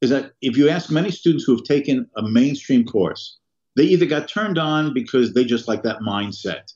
is 0.00 0.10
that 0.10 0.32
if 0.42 0.56
you 0.56 0.68
ask 0.68 0.90
many 0.90 1.10
students 1.10 1.44
who 1.44 1.54
have 1.54 1.64
taken 1.64 2.08
a 2.16 2.22
mainstream 2.22 2.84
course, 2.84 3.38
they 3.76 3.84
either 3.84 4.06
got 4.06 4.28
turned 4.28 4.58
on 4.58 4.92
because 4.92 5.34
they 5.34 5.44
just 5.44 5.68
like 5.68 5.84
that 5.84 6.00
mindset, 6.00 6.72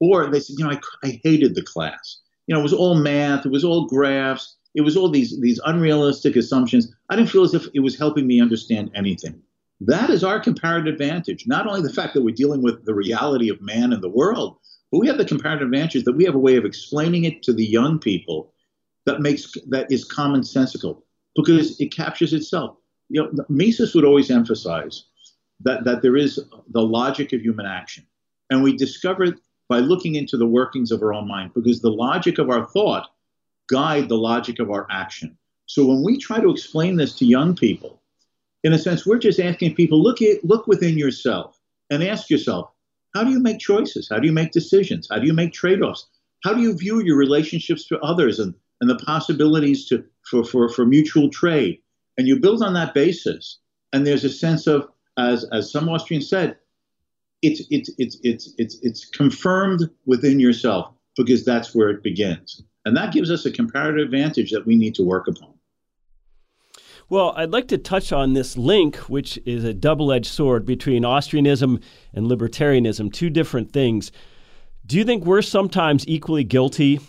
or 0.00 0.30
they 0.30 0.40
said, 0.40 0.56
you 0.58 0.64
know, 0.64 0.70
I, 0.70 0.80
I 1.02 1.20
hated 1.24 1.54
the 1.54 1.62
class. 1.62 2.20
You 2.46 2.54
know, 2.54 2.60
it 2.60 2.64
was 2.64 2.74
all 2.74 2.94
math, 2.94 3.46
it 3.46 3.52
was 3.52 3.64
all 3.64 3.86
graphs, 3.86 4.56
it 4.74 4.82
was 4.82 4.96
all 4.96 5.08
these 5.08 5.40
these 5.40 5.60
unrealistic 5.64 6.36
assumptions. 6.36 6.92
I 7.08 7.16
didn't 7.16 7.30
feel 7.30 7.44
as 7.44 7.54
if 7.54 7.68
it 7.72 7.80
was 7.80 7.96
helping 7.96 8.26
me 8.26 8.40
understand 8.40 8.90
anything. 8.94 9.40
That 9.86 10.10
is 10.10 10.22
our 10.22 10.38
comparative 10.38 10.92
advantage. 10.92 11.46
Not 11.46 11.66
only 11.66 11.82
the 11.82 11.92
fact 11.92 12.14
that 12.14 12.22
we're 12.22 12.34
dealing 12.34 12.62
with 12.62 12.84
the 12.84 12.94
reality 12.94 13.48
of 13.48 13.60
man 13.60 13.92
and 13.92 14.02
the 14.02 14.08
world, 14.08 14.58
but 14.90 14.98
we 14.98 15.08
have 15.08 15.18
the 15.18 15.24
comparative 15.24 15.66
advantage 15.66 16.04
that 16.04 16.12
we 16.12 16.24
have 16.24 16.34
a 16.34 16.38
way 16.38 16.56
of 16.56 16.64
explaining 16.64 17.24
it 17.24 17.42
to 17.44 17.52
the 17.52 17.64
young 17.64 17.98
people 17.98 18.52
that 19.06 19.20
makes 19.20 19.52
that 19.68 19.90
is 19.90 20.08
commonsensical 20.08 21.02
because 21.34 21.80
it 21.80 21.92
captures 21.92 22.32
itself. 22.32 22.76
You 23.08 23.24
know, 23.24 23.44
Mises 23.48 23.94
would 23.94 24.04
always 24.04 24.30
emphasize 24.30 25.06
that, 25.60 25.84
that 25.84 26.02
there 26.02 26.16
is 26.16 26.38
the 26.70 26.82
logic 26.82 27.32
of 27.32 27.40
human 27.40 27.66
action. 27.66 28.06
And 28.50 28.62
we 28.62 28.76
discover 28.76 29.24
it 29.24 29.34
by 29.68 29.78
looking 29.78 30.14
into 30.14 30.36
the 30.36 30.46
workings 30.46 30.92
of 30.92 31.02
our 31.02 31.14
own 31.14 31.26
mind 31.26 31.52
because 31.54 31.80
the 31.80 31.90
logic 31.90 32.38
of 32.38 32.50
our 32.50 32.66
thought 32.66 33.08
guide 33.68 34.08
the 34.08 34.18
logic 34.18 34.60
of 34.60 34.70
our 34.70 34.86
action. 34.90 35.36
So 35.66 35.86
when 35.86 36.04
we 36.04 36.18
try 36.18 36.40
to 36.40 36.50
explain 36.50 36.96
this 36.96 37.14
to 37.14 37.24
young 37.24 37.56
people, 37.56 38.01
in 38.64 38.72
a 38.72 38.78
sense, 38.78 39.06
we're 39.06 39.18
just 39.18 39.40
asking 39.40 39.74
people 39.74 40.02
look 40.02 40.22
at, 40.22 40.44
look 40.44 40.66
within 40.66 40.96
yourself 40.96 41.58
and 41.90 42.02
ask 42.02 42.30
yourself, 42.30 42.70
how 43.14 43.24
do 43.24 43.30
you 43.30 43.40
make 43.40 43.58
choices? 43.58 44.08
How 44.10 44.18
do 44.18 44.26
you 44.26 44.32
make 44.32 44.52
decisions? 44.52 45.08
How 45.10 45.18
do 45.18 45.26
you 45.26 45.34
make 45.34 45.52
trade 45.52 45.82
offs? 45.82 46.06
How 46.44 46.54
do 46.54 46.60
you 46.60 46.74
view 46.74 47.02
your 47.02 47.16
relationships 47.16 47.86
to 47.88 47.98
others 48.00 48.38
and, 48.38 48.54
and 48.80 48.88
the 48.88 48.96
possibilities 48.96 49.86
to, 49.88 50.04
for, 50.30 50.44
for, 50.44 50.68
for 50.68 50.86
mutual 50.86 51.28
trade? 51.28 51.78
And 52.16 52.26
you 52.26 52.38
build 52.38 52.62
on 52.62 52.74
that 52.74 52.94
basis. 52.94 53.58
And 53.92 54.06
there's 54.06 54.24
a 54.24 54.30
sense 54.30 54.66
of, 54.66 54.88
as, 55.18 55.44
as 55.52 55.70
some 55.70 55.88
Austrians 55.88 56.28
said, 56.28 56.56
it's, 57.42 57.62
it's, 57.70 57.90
it's, 57.98 58.18
it's, 58.22 58.54
it's, 58.56 58.78
it's 58.82 59.04
confirmed 59.04 59.90
within 60.06 60.40
yourself 60.40 60.92
because 61.16 61.44
that's 61.44 61.74
where 61.74 61.90
it 61.90 62.02
begins. 62.02 62.62
And 62.84 62.96
that 62.96 63.12
gives 63.12 63.30
us 63.30 63.44
a 63.44 63.50
comparative 63.50 64.06
advantage 64.06 64.50
that 64.52 64.66
we 64.66 64.76
need 64.76 64.94
to 64.96 65.02
work 65.02 65.28
upon. 65.28 65.54
Well, 67.12 67.34
I'd 67.36 67.50
like 67.50 67.68
to 67.68 67.76
touch 67.76 68.10
on 68.10 68.32
this 68.32 68.56
link, 68.56 68.96
which 69.00 69.38
is 69.44 69.64
a 69.64 69.74
double 69.74 70.12
edged 70.12 70.32
sword 70.32 70.64
between 70.64 71.02
Austrianism 71.02 71.82
and 72.14 72.26
libertarianism, 72.26 73.12
two 73.12 73.28
different 73.28 73.70
things. 73.70 74.10
Do 74.86 74.96
you 74.96 75.04
think 75.04 75.26
we're 75.26 75.42
sometimes 75.42 76.08
equally 76.08 76.42
guilty 76.42 77.00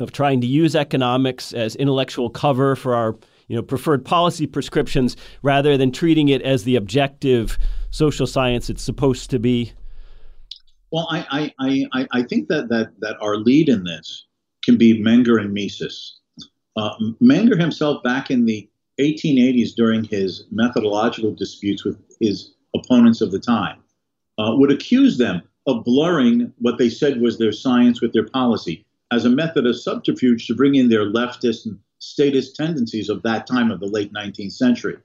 of 0.00 0.12
trying 0.12 0.42
to 0.42 0.46
use 0.46 0.76
economics 0.76 1.54
as 1.54 1.76
intellectual 1.76 2.28
cover 2.28 2.76
for 2.76 2.94
our 2.94 3.16
you 3.48 3.56
know, 3.56 3.62
preferred 3.62 4.04
policy 4.04 4.46
prescriptions 4.46 5.16
rather 5.40 5.78
than 5.78 5.92
treating 5.92 6.28
it 6.28 6.42
as 6.42 6.64
the 6.64 6.76
objective 6.76 7.56
social 7.92 8.26
science 8.26 8.68
it's 8.68 8.82
supposed 8.82 9.30
to 9.30 9.38
be? 9.38 9.72
Well, 10.90 11.08
I, 11.10 11.54
I, 11.58 11.86
I, 11.94 12.08
I 12.12 12.22
think 12.22 12.48
that, 12.48 12.68
that, 12.68 12.92
that 13.00 13.16
our 13.22 13.38
lead 13.38 13.70
in 13.70 13.82
this 13.82 14.26
can 14.62 14.76
be 14.76 15.02
Menger 15.02 15.40
and 15.40 15.54
Mises. 15.54 16.20
Uh, 16.76 16.90
Menger 17.22 17.58
himself, 17.58 18.02
back 18.02 18.30
in 18.30 18.44
the 18.44 18.68
1880s, 18.98 19.74
during 19.74 20.04
his 20.04 20.44
methodological 20.50 21.32
disputes 21.32 21.84
with 21.84 21.98
his 22.20 22.54
opponents 22.74 23.20
of 23.20 23.30
the 23.30 23.38
time, 23.38 23.78
uh, 24.38 24.52
would 24.56 24.70
accuse 24.70 25.18
them 25.18 25.42
of 25.66 25.84
blurring 25.84 26.52
what 26.58 26.78
they 26.78 26.88
said 26.88 27.20
was 27.20 27.38
their 27.38 27.52
science 27.52 28.00
with 28.00 28.12
their 28.12 28.28
policy 28.28 28.84
as 29.10 29.24
a 29.24 29.30
method 29.30 29.66
of 29.66 29.78
subterfuge 29.78 30.46
to 30.46 30.54
bring 30.54 30.74
in 30.74 30.88
their 30.88 31.10
leftist 31.10 31.66
and 31.66 31.78
statist 31.98 32.56
tendencies 32.56 33.08
of 33.08 33.22
that 33.22 33.46
time 33.46 33.70
of 33.70 33.80
the 33.80 33.86
late 33.86 34.12
19th 34.12 34.52
century. 34.52 34.96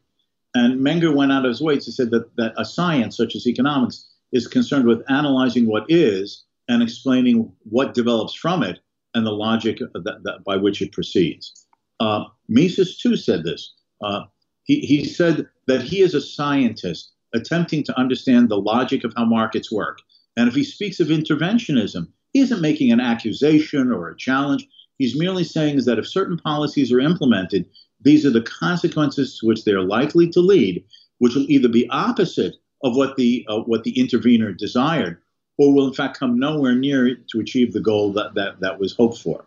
And 0.54 0.80
Menger 0.82 1.16
went 1.16 1.32
out 1.32 1.46
of 1.46 1.50
his 1.50 1.62
way 1.62 1.78
to 1.78 1.92
say 1.92 2.06
that, 2.06 2.36
that 2.36 2.54
a 2.58 2.66
science 2.66 3.16
such 3.16 3.36
as 3.36 3.48
economics 3.48 4.10
is 4.32 4.48
concerned 4.48 4.86
with 4.86 5.04
analyzing 5.10 5.66
what 5.66 5.86
is 5.90 6.44
and 6.68 6.84
explaining 6.84 7.52
what 7.64 7.94
develops 7.94 8.34
from 8.34 8.64
it 8.64 8.80
and 9.14 9.26
the 9.26 9.32
logic 9.32 9.80
that, 9.80 10.22
that, 10.24 10.44
by 10.46 10.58
which 10.58 10.82
it 10.82 10.92
proceeds. 10.92 11.68
Uh, 12.00 12.26
Mises, 12.48 12.98
too, 12.98 13.16
said 13.16 13.44
this. 13.44 13.74
Uh, 14.02 14.24
he, 14.64 14.80
he 14.80 15.06
said 15.06 15.48
that 15.68 15.82
he 15.82 16.02
is 16.02 16.14
a 16.14 16.22
scientist 16.22 17.12
attempting 17.34 17.84
to 17.84 18.00
understand 18.00 18.50
the 18.50 18.58
logic 18.58 19.04
of 19.04 19.14
how 19.16 19.26
markets 19.26 19.72
work. 19.72 20.00
And 20.38 20.48
if 20.48 20.56
he 20.56 20.64
speaks 20.64 21.00
of 21.00 21.08
interventionism, 21.08 22.08
he 22.34 22.40
isn't 22.42 22.62
making 22.62 22.92
an 22.92 23.00
accusation 23.00 23.92
or 23.92 24.10
a 24.10 24.18
challenge. 24.18 24.68
He's 24.98 25.18
merely 25.18 25.44
saying 25.44 25.84
that 25.86 26.00
if 26.00 26.08
certain 26.08 26.38
policies 26.38 26.92
are 26.92 27.00
implemented, 27.00 27.66
these 28.02 28.26
are 28.26 28.32
the 28.32 28.42
consequences 28.42 29.40
to 29.40 29.48
which 29.48 29.64
they 29.64 29.72
are 29.72 29.84
likely 29.84 30.30
to 30.30 30.40
lead, 30.40 30.84
which 31.20 31.36
will 31.36 31.50
either 31.50 31.70
be 31.70 31.90
opposite 31.90 32.56
of 32.84 32.96
what 32.96 33.16
the 33.16 33.46
uh, 33.48 33.60
what 33.60 33.84
the 33.84 34.00
intervener 34.00 34.52
desired, 34.54 35.18
or 35.58 35.74
will 35.74 35.88
in 35.88 35.94
fact 35.94 36.18
come 36.18 36.40
nowhere 36.40 36.76
near 36.76 37.16
to 37.32 37.40
achieve 37.40 37.74
the 37.74 37.80
goal 37.80 38.12
that, 38.14 38.34
that, 38.34 38.60
that 38.60 38.80
was 38.80 38.96
hoped 38.96 39.20
for. 39.20 39.46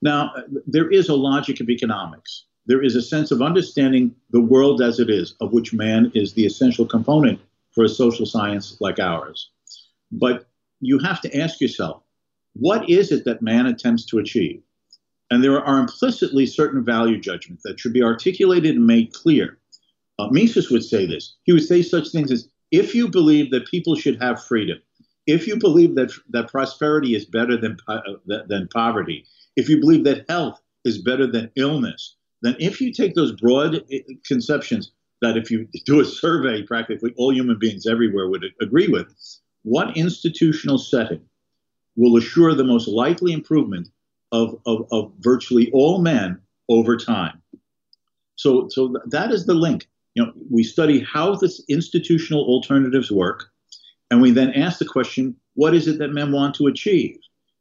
Now, 0.00 0.32
there 0.66 0.90
is 0.90 1.08
a 1.08 1.14
logic 1.14 1.60
of 1.60 1.70
economics. 1.70 2.46
There 2.66 2.82
is 2.82 2.94
a 2.94 3.02
sense 3.02 3.30
of 3.30 3.42
understanding 3.42 4.14
the 4.30 4.40
world 4.40 4.80
as 4.82 5.00
it 5.00 5.10
is, 5.10 5.34
of 5.40 5.52
which 5.52 5.72
man 5.72 6.12
is 6.14 6.32
the 6.32 6.46
essential 6.46 6.86
component 6.86 7.40
for 7.72 7.84
a 7.84 7.88
social 7.88 8.26
science 8.26 8.76
like 8.80 9.00
ours. 9.00 9.50
But 10.12 10.46
you 10.80 10.98
have 10.98 11.20
to 11.22 11.40
ask 11.40 11.60
yourself, 11.60 12.02
what 12.54 12.88
is 12.88 13.10
it 13.10 13.24
that 13.24 13.42
man 13.42 13.66
attempts 13.66 14.04
to 14.06 14.18
achieve? 14.18 14.62
And 15.30 15.42
there 15.42 15.58
are 15.58 15.80
implicitly 15.80 16.46
certain 16.46 16.84
value 16.84 17.18
judgments 17.18 17.62
that 17.64 17.80
should 17.80 17.94
be 17.94 18.02
articulated 18.02 18.76
and 18.76 18.86
made 18.86 19.14
clear. 19.14 19.58
Uh, 20.18 20.28
Mises 20.30 20.70
would 20.70 20.84
say 20.84 21.06
this. 21.06 21.36
He 21.44 21.52
would 21.52 21.64
say 21.64 21.82
such 21.82 22.10
things 22.10 22.30
as 22.30 22.48
if 22.70 22.94
you 22.94 23.08
believe 23.08 23.50
that 23.50 23.66
people 23.66 23.96
should 23.96 24.20
have 24.20 24.44
freedom, 24.44 24.78
if 25.26 25.46
you 25.46 25.56
believe 25.56 25.94
that 25.94 26.12
that 26.30 26.48
prosperity 26.48 27.14
is 27.14 27.24
better 27.24 27.56
than 27.56 27.76
uh, 27.88 28.00
than 28.26 28.68
poverty, 28.68 29.24
if 29.56 29.68
you 29.68 29.80
believe 29.80 30.04
that 30.04 30.26
health 30.28 30.60
is 30.84 30.98
better 30.98 31.26
than 31.26 31.50
illness, 31.56 32.16
then 32.42 32.56
if 32.58 32.80
you 32.80 32.92
take 32.92 33.14
those 33.14 33.32
broad 33.32 33.76
uh, 33.76 33.98
conceptions 34.26 34.92
that 35.22 35.36
if 35.36 35.50
you 35.50 35.68
do 35.86 36.00
a 36.00 36.04
survey, 36.04 36.62
practically 36.62 37.14
all 37.16 37.32
human 37.32 37.58
beings 37.58 37.86
everywhere 37.86 38.28
would 38.28 38.44
agree 38.60 38.88
with, 38.88 39.14
what 39.62 39.96
institutional 39.96 40.78
setting 40.78 41.22
will 41.96 42.16
assure 42.16 42.54
the 42.54 42.64
most 42.64 42.88
likely 42.88 43.32
improvement 43.32 43.88
of, 44.32 44.60
of, 44.66 44.86
of 44.90 45.12
virtually 45.20 45.70
all 45.72 46.00
men 46.00 46.40
over 46.68 46.96
time? 46.96 47.40
So, 48.34 48.68
so 48.68 48.96
that 49.06 49.30
is 49.30 49.46
the 49.46 49.54
link. 49.54 49.86
You 50.14 50.26
know, 50.26 50.32
we 50.50 50.64
study 50.64 51.00
how 51.00 51.36
this 51.36 51.62
institutional 51.68 52.42
alternatives 52.42 53.10
work, 53.10 53.44
and 54.10 54.20
we 54.20 54.32
then 54.32 54.52
ask 54.54 54.78
the 54.78 54.84
question, 54.84 55.36
what 55.54 55.74
is 55.74 55.86
it 55.86 55.98
that 55.98 56.12
men 56.12 56.32
want 56.32 56.54
to 56.56 56.66
achieve? 56.66 57.16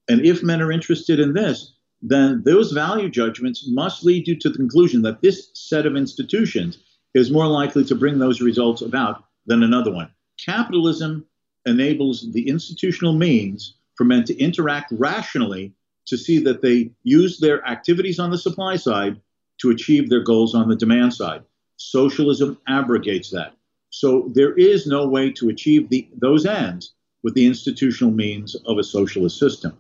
And 0.10 0.26
if 0.26 0.42
men 0.42 0.62
are 0.62 0.72
interested 0.72 1.20
in 1.20 1.34
this, 1.34 1.74
then 2.02 2.42
those 2.44 2.72
value 2.72 3.10
judgments 3.10 3.68
must 3.68 4.04
lead 4.04 4.28
you 4.28 4.36
to 4.40 4.50
the 4.50 4.58
conclusion 4.58 5.02
that 5.04 5.22
this 5.22 5.50
set 5.54 5.86
of 5.86 5.96
institutions 5.96 6.80
is 7.14 7.32
more 7.32 7.48
likely 7.48 7.84
to 7.86 7.96
bring 7.96 8.18
those 8.18 8.42
results 8.42 8.82
about 8.82 9.26
than 9.46 9.64
another 9.64 9.92
one. 9.92 10.10
Capitalism 10.44 11.26
enables 11.66 12.32
the 12.32 12.48
institutional 12.48 13.14
means 13.14 13.76
for 13.96 14.04
men 14.04 14.24
to 14.24 14.38
interact 14.40 14.92
rationally 14.94 15.74
to 16.08 16.18
see 16.18 16.40
that 16.40 16.62
they 16.62 16.92
use 17.04 17.40
their 17.40 17.66
activities 17.68 18.20
on 18.20 18.32
the 18.32 18.38
supply 18.38 18.76
side 18.76 19.20
to 19.60 19.70
achieve 19.70 20.10
their 20.10 20.24
goals 20.24 20.56
on 20.56 20.68
the 20.68 20.76
demand 20.76 21.14
side. 21.14 21.44
Socialism 21.78 22.58
abrogates 22.68 23.30
that. 23.30 23.54
So 23.92 24.32
there 24.34 24.54
is 24.54 24.88
no 24.88 25.08
way 25.08 25.32
to 25.34 25.50
achieve 25.50 25.90
the, 25.90 26.10
those 26.18 26.46
ends 26.46 26.94
with 27.24 27.36
the 27.36 27.46
institutional 27.46 28.14
means 28.14 28.56
of 28.66 28.78
a 28.78 28.84
socialist 28.84 29.38
system. 29.38 29.78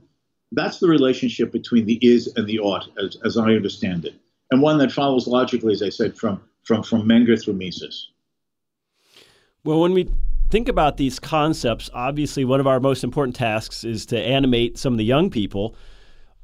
That's 0.52 0.80
the 0.80 0.88
relationship 0.88 1.52
between 1.52 1.86
the 1.86 1.98
is 2.02 2.34
and 2.36 2.46
the 2.48 2.60
ought, 2.60 2.90
as, 2.98 3.18
as 3.24 3.38
I 3.38 3.54
understand 3.54 4.06
it, 4.06 4.16
and 4.52 4.62
one 4.62 4.78
that 4.80 4.92
follows 4.92 5.28
logically, 5.28 5.74
as 5.74 5.82
I 5.82 5.90
said, 5.90 6.18
from, 6.18 6.42
from, 6.64 6.84
from 6.84 7.04
Menger 7.04 7.42
through 7.42 7.54
Mises. 7.54 8.10
Well, 9.64 9.80
when 9.80 9.94
we 9.94 10.10
think 10.50 10.68
about 10.68 10.98
these 10.98 11.20
concepts, 11.20 11.90
obviously 11.94 12.44
one 12.44 12.60
of 12.60 12.68
our 12.68 12.80
most 12.80 13.04
important 13.04 13.36
tasks 13.36 13.84
is 13.84 14.06
to 14.08 14.20
animate 14.20 14.78
some 14.78 14.94
of 14.94 14.98
the 14.98 15.06
young 15.06 15.30
people 15.30 15.76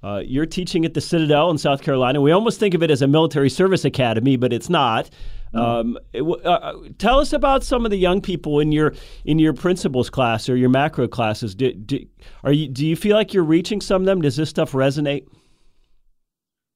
uh, 0.08 0.20
you're 0.20 0.46
teaching 0.46 0.86
at 0.86 0.93
the 0.93 1.02
Citadel 1.02 1.50
in 1.50 1.58
South 1.58 1.82
Carolina. 1.82 2.22
We 2.22 2.32
almost 2.32 2.60
think 2.60 2.74
of 2.74 2.82
it 2.82 2.89
as 2.89 3.02
a 3.02 3.08
military 3.08 3.50
service 3.50 3.84
academy, 3.84 4.38
but 4.38 4.54
it's 4.54 4.70
not. 4.70 5.10
Um, 5.54 5.98
it, 6.13 6.22
uh, 6.22 6.50
uh, 6.50 6.74
tell 6.98 7.20
us 7.20 7.34
about 7.34 7.63
some 7.63 7.84
of 7.84 7.91
the 7.91 7.98
young 7.98 8.22
people 8.22 8.60
in 8.60 8.72
your 8.72 8.93
in 9.26 9.39
your 9.39 9.54
principles 9.54 10.10
class 10.10 10.50
or 10.50 10.56
your 10.56 10.70
macro 10.70 11.08
classes. 11.08 11.56
Do, 11.56 11.74
do, 11.74 12.06
are 12.43 12.52
you 12.52 12.67
do 12.67 12.86
you 12.86 12.96
feel 12.96 13.15
like 13.15 13.34
you're 13.34 13.43
reaching 13.43 13.82
some 13.82 14.04
of 14.04 14.06
them? 14.06 14.22
Does 14.22 14.36
this 14.36 14.50
stuff 14.50 14.74
resonate? 14.74 15.26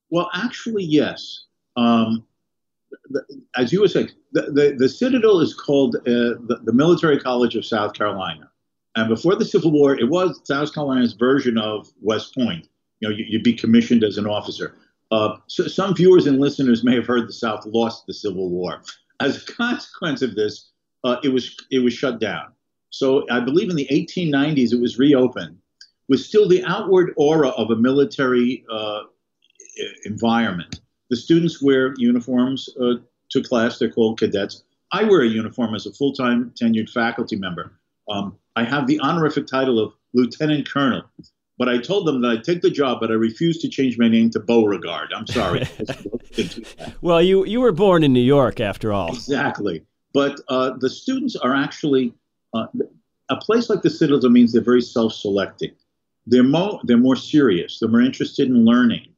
Well, 0.10 0.30
actually, 0.34 0.84
yes. 0.84 1.46
Um, 1.78 2.26
the, 3.10 3.24
as 3.56 3.72
you 3.72 3.82
were 3.82 3.88
saying, 3.88 4.10
the, 4.34 4.44
the, 4.44 4.76
the 4.78 4.90
Citadel 4.90 5.40
is 5.40 5.54
called 5.54 5.96
uh, 5.96 6.02
the, 6.06 6.60
the 6.64 6.74
Military 6.74 7.20
College 7.20 7.56
of 7.56 7.66
South 7.66 7.94
Carolina. 7.94 8.50
And 8.96 9.08
before 9.08 9.36
the 9.36 9.46
Civil 9.46 9.72
War, 9.72 9.98
it 9.98 10.10
was 10.10 10.42
South 10.44 10.74
Carolina's 10.74 11.14
version 11.14 11.58
of 11.58 11.90
West 12.02 12.36
Point 12.36 12.68
you 13.02 13.10
know, 13.10 13.16
you, 13.16 13.26
would 13.34 13.44
be 13.44 13.54
commissioned 13.54 14.04
as 14.04 14.18
an 14.18 14.28
officer. 14.28 14.78
Uh, 15.12 15.38
so 15.48 15.68
some 15.68 15.94
viewers 15.94 16.26
and 16.28 16.40
listeners 16.40 16.84
may 16.84 16.96
have 16.96 17.06
heard 17.06 17.28
the 17.28 17.34
South 17.34 17.66
lost 17.66 18.06
the 18.08 18.14
Civil 18.14 18.50
War. 18.50 18.82
As 19.20 19.44
a 19.44 19.52
consequence 19.52 20.22
of 20.22 20.36
this, 20.36 20.70
uh, 21.04 21.18
it 21.24 21.30
was 21.30 21.58
it 21.70 21.80
was 21.80 21.94
shut 21.94 22.20
down. 22.20 22.54
So 22.92 23.26
I 23.30 23.40
believe 23.40 23.70
in 23.70 23.76
the 23.76 23.88
1890s 23.92 24.72
it 24.72 24.80
was 24.80 24.98
reopened 24.98 25.58
with 26.08 26.22
still 26.22 26.48
the 26.48 26.64
outward 26.66 27.14
aura 27.18 27.50
of 27.50 27.72
a 27.72 27.76
military 27.76 28.64
uh, 28.72 29.02
environment. 30.06 30.82
The 31.10 31.16
students 31.18 31.62
wear 31.62 31.94
uniforms 31.98 32.70
uh, 32.80 32.96
to 33.32 33.44
class; 33.44 33.80
they're 33.80 33.92
called 33.92 34.20
cadets. 34.20 34.64
I 34.94 35.04
wear 35.04 35.22
a 35.22 35.28
uniform 35.28 35.74
as 35.74 35.86
a 35.86 35.94
full-time 35.94 36.54
tenured 36.62 36.90
faculty 36.90 37.38
member. 37.38 37.74
Um, 38.10 38.38
I 38.56 38.66
have 38.66 38.88
the 38.88 39.00
honorific 39.00 39.48
title 39.48 39.80
of 39.80 39.94
lieutenant 40.14 40.70
colonel. 40.70 41.04
But 41.62 41.70
I 41.70 41.78
told 41.78 42.08
them 42.08 42.22
that 42.22 42.32
I'd 42.32 42.44
take 42.44 42.64
the 42.64 42.72
job, 42.72 43.00
but 43.00 43.12
I 43.12 43.14
refused 43.14 43.62
to 43.62 43.70
change 43.70 43.96
my 44.00 44.08
name 44.08 44.32
to 44.32 44.40
Beauregard. 44.40 45.14
I'm 45.16 45.28
sorry. 45.28 45.68
well, 47.02 47.22
you 47.22 47.46
you 47.46 47.62
were 47.62 47.72
born 47.72 48.04
in 48.04 48.12
New 48.14 48.20
York, 48.20 48.60
after 48.60 48.92
all. 48.92 49.10
Exactly. 49.10 49.86
But 50.12 50.42
uh, 50.48 50.72
the 50.80 50.90
students 50.90 51.36
are 51.36 51.54
actually 51.54 52.16
uh, 52.56 52.66
a 53.30 53.36
place 53.36 53.70
like 53.70 53.84
the 53.84 53.92
Citadel 53.92 54.32
means 54.32 54.54
they're 54.54 54.64
very 54.64 54.82
self-selecting. 54.82 55.70
They're 56.26 56.42
more 56.42 56.80
they're 56.84 56.98
more 56.98 57.16
serious. 57.16 57.78
They're 57.78 57.90
more 57.90 58.02
interested 58.02 58.48
in 58.48 58.66
learning. 58.66 59.10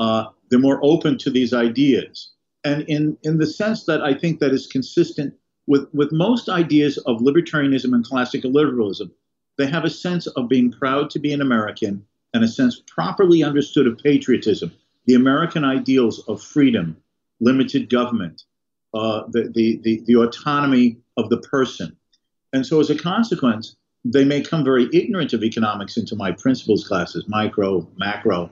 Uh, 0.00 0.24
they're 0.50 0.58
more 0.58 0.80
open 0.82 1.16
to 1.18 1.30
these 1.30 1.54
ideas, 1.54 2.32
and 2.64 2.82
in 2.88 3.16
in 3.22 3.38
the 3.38 3.46
sense 3.46 3.84
that 3.84 4.02
I 4.02 4.14
think 4.14 4.40
that 4.40 4.50
is 4.50 4.66
consistent 4.66 5.32
with 5.68 5.86
with 5.94 6.10
most 6.10 6.48
ideas 6.48 6.98
of 7.06 7.18
libertarianism 7.18 7.94
and 7.94 8.04
classical 8.04 8.50
liberalism 8.50 9.12
they 9.56 9.66
have 9.66 9.84
a 9.84 9.90
sense 9.90 10.26
of 10.26 10.48
being 10.48 10.72
proud 10.72 11.10
to 11.10 11.18
be 11.18 11.32
an 11.32 11.40
American 11.40 12.04
and 12.32 12.42
a 12.42 12.48
sense 12.48 12.82
properly 12.86 13.44
understood 13.44 13.86
of 13.86 13.98
patriotism, 13.98 14.72
the 15.06 15.14
American 15.14 15.64
ideals 15.64 16.26
of 16.28 16.42
freedom, 16.42 16.96
limited 17.40 17.88
government, 17.88 18.42
uh, 18.94 19.22
the, 19.28 19.50
the, 19.54 19.80
the, 19.82 20.02
the 20.06 20.16
autonomy 20.16 20.96
of 21.16 21.28
the 21.28 21.38
person. 21.38 21.96
And 22.52 22.66
so, 22.66 22.80
as 22.80 22.90
a 22.90 22.98
consequence, 22.98 23.76
they 24.04 24.24
may 24.24 24.40
come 24.40 24.64
very 24.64 24.88
ignorant 24.92 25.32
of 25.32 25.42
economics 25.42 25.96
into 25.96 26.14
my 26.14 26.32
principles 26.32 26.86
classes, 26.86 27.24
micro, 27.26 27.88
macro, 27.96 28.50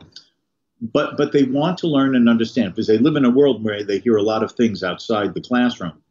but 0.81 1.17
but 1.17 1.33
they 1.33 1.45
want 1.45 1.79
to 1.79 1.87
learn 1.87 2.17
and 2.17 2.29
understand 2.29 2.73
because 2.73 2.89
they 2.89 2.99
live 2.99 3.17
in 3.17 3.25
a 3.25 3.31
world 3.31 3.63
where 3.63 3.85
they 3.85 3.99
hear 3.99 4.17
a 4.17 4.23
lot 4.23 4.43
of 4.43 4.53
things 4.53 4.83
outside 4.83 5.35
the 5.35 5.41
classroom, 5.41 6.03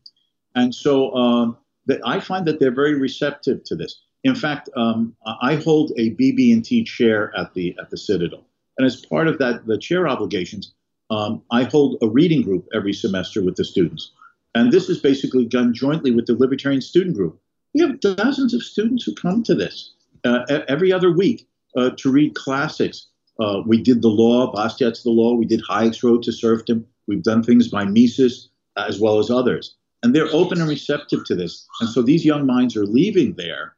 and 0.55 0.73
so 0.73 1.13
um, 1.13 1.57
that 1.87 1.99
I 2.05 2.19
find 2.19 2.45
that 2.45 2.59
they're 2.59 2.73
very 2.73 2.93
receptive 2.93 3.63
to 3.65 3.75
this. 3.75 4.01
In 4.23 4.35
fact, 4.35 4.69
um, 4.75 5.15
I 5.41 5.55
hold 5.55 5.91
a 5.97 6.11
BB&T 6.11 6.83
chair 6.83 7.33
at 7.35 7.53
the 7.53 7.75
at 7.79 7.89
the 7.89 7.97
Citadel, 7.97 8.43
and 8.77 8.85
as 8.85 9.05
part 9.05 9.27
of 9.27 9.39
that, 9.39 9.65
the 9.65 9.77
chair 9.77 10.07
obligations, 10.07 10.73
um, 11.09 11.41
I 11.51 11.63
hold 11.63 11.97
a 12.01 12.07
reading 12.07 12.43
group 12.43 12.67
every 12.73 12.93
semester 12.93 13.43
with 13.43 13.55
the 13.55 13.65
students, 13.65 14.11
and 14.53 14.71
this 14.71 14.89
is 14.89 14.99
basically 14.99 15.45
done 15.45 15.73
jointly 15.73 16.11
with 16.11 16.27
the 16.27 16.35
Libertarian 16.35 16.81
Student 16.81 17.15
Group. 17.15 17.39
We 17.73 17.81
have 17.81 17.99
dozens 17.99 18.53
of 18.53 18.61
students 18.63 19.03
who 19.03 19.15
come 19.15 19.43
to 19.43 19.55
this 19.55 19.93
uh, 20.23 20.45
every 20.67 20.91
other 20.91 21.11
week 21.11 21.47
uh, 21.75 21.91
to 21.97 22.11
read 22.11 22.35
classics. 22.35 23.07
Uh, 23.39 23.61
we 23.65 23.81
did 23.81 24.01
the 24.01 24.09
law, 24.09 24.51
Bastiat's 24.51 25.03
the 25.03 25.09
law. 25.09 25.33
We 25.33 25.45
did 25.45 25.63
Hayek's 25.69 26.03
Road 26.03 26.21
to 26.23 26.31
Serfdom. 26.31 26.85
We've 27.07 27.23
done 27.23 27.43
things 27.43 27.69
by 27.69 27.85
Mises 27.85 28.49
as 28.77 28.99
well 28.99 29.19
as 29.19 29.29
others. 29.29 29.75
And 30.03 30.15
they're 30.15 30.33
open 30.33 30.59
and 30.59 30.69
receptive 30.69 31.25
to 31.25 31.35
this. 31.35 31.67
And 31.79 31.89
so 31.89 32.01
these 32.01 32.25
young 32.25 32.45
minds 32.45 32.75
are 32.75 32.85
leaving 32.85 33.33
there 33.33 33.75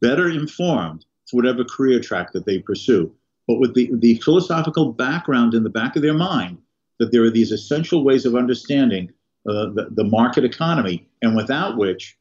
better 0.00 0.30
informed 0.30 1.04
for 1.28 1.36
whatever 1.36 1.64
career 1.64 2.00
track 2.00 2.32
that 2.32 2.46
they 2.46 2.58
pursue, 2.58 3.12
but 3.46 3.58
with 3.58 3.74
the, 3.74 3.90
the 3.94 4.16
philosophical 4.16 4.92
background 4.92 5.54
in 5.54 5.62
the 5.62 5.70
back 5.70 5.96
of 5.96 6.02
their 6.02 6.14
mind 6.14 6.58
that 6.98 7.10
there 7.10 7.24
are 7.24 7.30
these 7.30 7.52
essential 7.52 8.04
ways 8.04 8.24
of 8.24 8.36
understanding 8.36 9.10
uh, 9.48 9.66
the, 9.74 9.88
the 9.90 10.04
market 10.04 10.44
economy, 10.44 11.08
and 11.20 11.34
without 11.34 11.76
which 11.76 12.16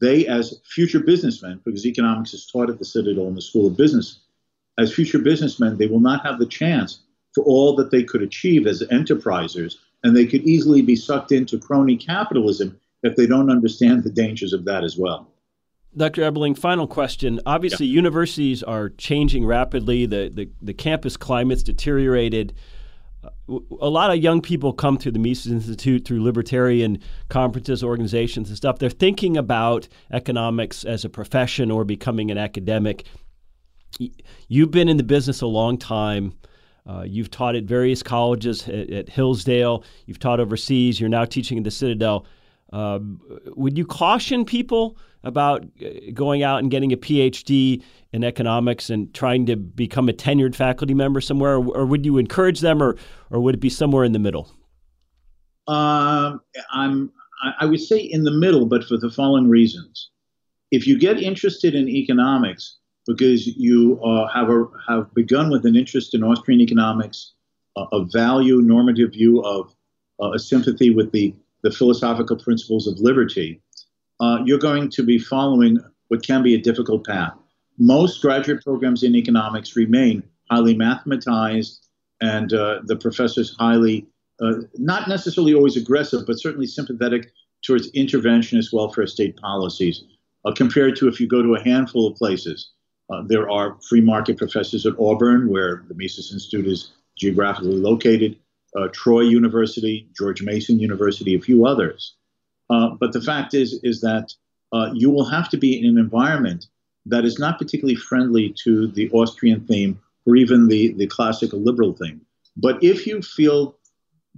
they, 0.00 0.26
as 0.26 0.60
future 0.68 0.98
businessmen, 0.98 1.60
because 1.64 1.86
economics 1.86 2.34
is 2.34 2.46
taught 2.46 2.68
at 2.68 2.78
the 2.78 2.84
Citadel 2.84 3.28
and 3.28 3.36
the 3.36 3.42
School 3.42 3.66
of 3.66 3.76
Business, 3.76 4.20
as 4.76 4.92
future 4.92 5.20
businessmen, 5.20 5.76
they 5.76 5.86
will 5.86 6.00
not 6.00 6.26
have 6.26 6.38
the 6.38 6.46
chance 6.46 7.00
for 7.32 7.44
all 7.44 7.76
that 7.76 7.90
they 7.90 8.02
could 8.02 8.22
achieve 8.22 8.66
as 8.66 8.82
enterprisers, 8.90 9.76
and 10.02 10.16
they 10.16 10.26
could 10.26 10.42
easily 10.42 10.82
be 10.82 10.96
sucked 10.96 11.30
into 11.30 11.58
crony 11.58 11.96
capitalism 11.96 12.78
if 13.04 13.14
they 13.14 13.26
don't 13.26 13.50
understand 13.50 14.02
the 14.02 14.10
dangers 14.10 14.52
of 14.52 14.64
that 14.64 14.82
as 14.82 14.96
well. 14.96 15.28
Dr. 15.96 16.22
Ebeling, 16.22 16.58
final 16.58 16.86
question. 16.86 17.40
Obviously, 17.46 17.86
yeah. 17.86 17.94
universities 17.94 18.62
are 18.62 18.90
changing 18.90 19.46
rapidly. 19.46 20.06
The, 20.06 20.30
the, 20.32 20.50
the 20.60 20.74
campus 20.74 21.16
climate's 21.16 21.62
deteriorated. 21.62 22.54
A 23.48 23.88
lot 23.88 24.10
of 24.10 24.18
young 24.18 24.42
people 24.42 24.72
come 24.72 24.98
to 24.98 25.10
the 25.10 25.18
Mises 25.18 25.50
Institute 25.50 26.04
through 26.04 26.22
libertarian 26.22 26.98
conferences, 27.28 27.82
organizations, 27.82 28.48
and 28.48 28.56
stuff. 28.56 28.78
They're 28.78 28.90
thinking 28.90 29.36
about 29.36 29.88
economics 30.12 30.84
as 30.84 31.04
a 31.04 31.08
profession 31.08 31.70
or 31.70 31.84
becoming 31.84 32.30
an 32.30 32.38
academic. 32.38 33.06
You've 34.48 34.70
been 34.70 34.88
in 34.88 34.96
the 34.96 35.04
business 35.04 35.40
a 35.40 35.46
long 35.46 35.78
time. 35.78 36.34
Uh, 36.86 37.04
you've 37.06 37.30
taught 37.30 37.54
at 37.54 37.64
various 37.64 38.02
colleges 38.02 38.68
at, 38.68 38.90
at, 38.90 39.08
Hillsdale. 39.08 39.84
You've 40.04 40.18
taught 40.18 40.38
overseas. 40.38 41.00
You're 41.00 41.08
now 41.08 41.24
teaching 41.24 41.56
at 41.56 41.64
the 41.64 41.70
Citadel. 41.70 42.26
Uh, 42.72 42.98
would 43.54 43.78
you 43.78 43.86
caution 43.86 44.44
people 44.44 44.96
about 45.22 45.64
uh, 45.84 45.88
going 46.12 46.42
out 46.42 46.58
and 46.58 46.70
getting 46.70 46.92
a 46.92 46.96
PhD 46.96 47.82
in 48.12 48.24
economics 48.24 48.90
and 48.90 49.12
trying 49.14 49.46
to 49.46 49.56
become 49.56 50.08
a 50.08 50.12
tenured 50.12 50.54
faculty 50.54 50.94
member 50.94 51.20
somewhere, 51.20 51.54
or, 51.54 51.76
or 51.76 51.86
would 51.86 52.04
you 52.04 52.18
encourage 52.18 52.60
them, 52.60 52.82
or 52.82 52.96
or 53.30 53.40
would 53.40 53.54
it 53.54 53.60
be 53.60 53.70
somewhere 53.70 54.04
in 54.04 54.12
the 54.12 54.18
middle? 54.18 54.50
Uh, 55.66 56.36
I'm 56.72 57.12
I 57.58 57.66
would 57.66 57.80
say 57.80 57.98
in 57.98 58.24
the 58.24 58.30
middle, 58.30 58.66
but 58.66 58.84
for 58.84 58.96
the 58.96 59.10
following 59.10 59.48
reasons. 59.48 60.10
If 60.70 60.86
you 60.86 60.98
get 60.98 61.22
interested 61.22 61.74
in 61.74 61.88
economics 61.88 62.78
because 63.06 63.46
you 63.46 64.00
uh, 64.02 64.26
have 64.28 64.48
a, 64.48 64.64
have 64.88 65.12
begun 65.14 65.50
with 65.50 65.66
an 65.66 65.76
interest 65.76 66.14
in 66.14 66.24
Austrian 66.24 66.60
economics, 66.60 67.32
uh, 67.76 67.84
a 67.92 68.04
value 68.04 68.60
normative 68.62 69.12
view 69.12 69.42
of 69.42 69.74
uh, 70.22 70.32
a 70.32 70.38
sympathy 70.38 70.90
with 70.90 71.12
the 71.12 71.34
the 71.64 71.70
philosophical 71.70 72.36
principles 72.36 72.86
of 72.86 73.00
liberty, 73.00 73.60
uh, 74.20 74.38
you're 74.44 74.58
going 74.58 74.88
to 74.90 75.02
be 75.02 75.18
following 75.18 75.78
what 76.08 76.24
can 76.24 76.42
be 76.42 76.54
a 76.54 76.58
difficult 76.58 77.04
path. 77.04 77.32
Most 77.78 78.20
graduate 78.20 78.62
programs 78.62 79.02
in 79.02 79.16
economics 79.16 79.74
remain 79.74 80.22
highly 80.50 80.76
mathematized, 80.76 81.80
and 82.20 82.52
uh, 82.52 82.80
the 82.84 82.96
professors 82.96 83.56
highly, 83.58 84.06
uh, 84.40 84.52
not 84.74 85.08
necessarily 85.08 85.54
always 85.54 85.76
aggressive, 85.76 86.26
but 86.26 86.38
certainly 86.38 86.66
sympathetic 86.66 87.32
towards 87.66 87.90
interventionist 87.92 88.72
welfare 88.72 89.06
state 89.06 89.34
policies, 89.38 90.04
uh, 90.44 90.52
compared 90.52 90.94
to 90.96 91.08
if 91.08 91.18
you 91.18 91.26
go 91.26 91.42
to 91.42 91.54
a 91.54 91.64
handful 91.64 92.06
of 92.06 92.14
places. 92.16 92.72
Uh, 93.10 93.22
there 93.26 93.50
are 93.50 93.78
free 93.88 94.02
market 94.02 94.36
professors 94.36 94.84
at 94.84 94.98
Auburn, 94.98 95.48
where 95.48 95.84
the 95.88 95.94
Mises 95.94 96.30
Institute 96.32 96.66
is 96.66 96.92
geographically 97.16 97.76
located, 97.76 98.36
uh, 98.74 98.88
Troy 98.92 99.20
University, 99.20 100.08
George 100.16 100.42
Mason 100.42 100.78
University, 100.78 101.34
a 101.34 101.40
few 101.40 101.66
others. 101.66 102.14
Uh, 102.70 102.90
but 102.98 103.12
the 103.12 103.20
fact 103.20 103.54
is, 103.54 103.78
is 103.82 104.00
that 104.00 104.32
uh, 104.72 104.90
you 104.92 105.10
will 105.10 105.24
have 105.24 105.48
to 105.50 105.56
be 105.56 105.78
in 105.78 105.86
an 105.86 105.98
environment 105.98 106.66
that 107.06 107.24
is 107.24 107.38
not 107.38 107.58
particularly 107.58 107.96
friendly 107.96 108.54
to 108.64 108.88
the 108.88 109.10
Austrian 109.10 109.66
theme 109.66 110.00
or 110.26 110.36
even 110.36 110.68
the, 110.68 110.92
the 110.94 111.06
classical 111.06 111.60
liberal 111.60 111.92
theme. 111.92 112.20
But 112.56 112.82
if 112.82 113.06
you 113.06 113.22
feel 113.22 113.76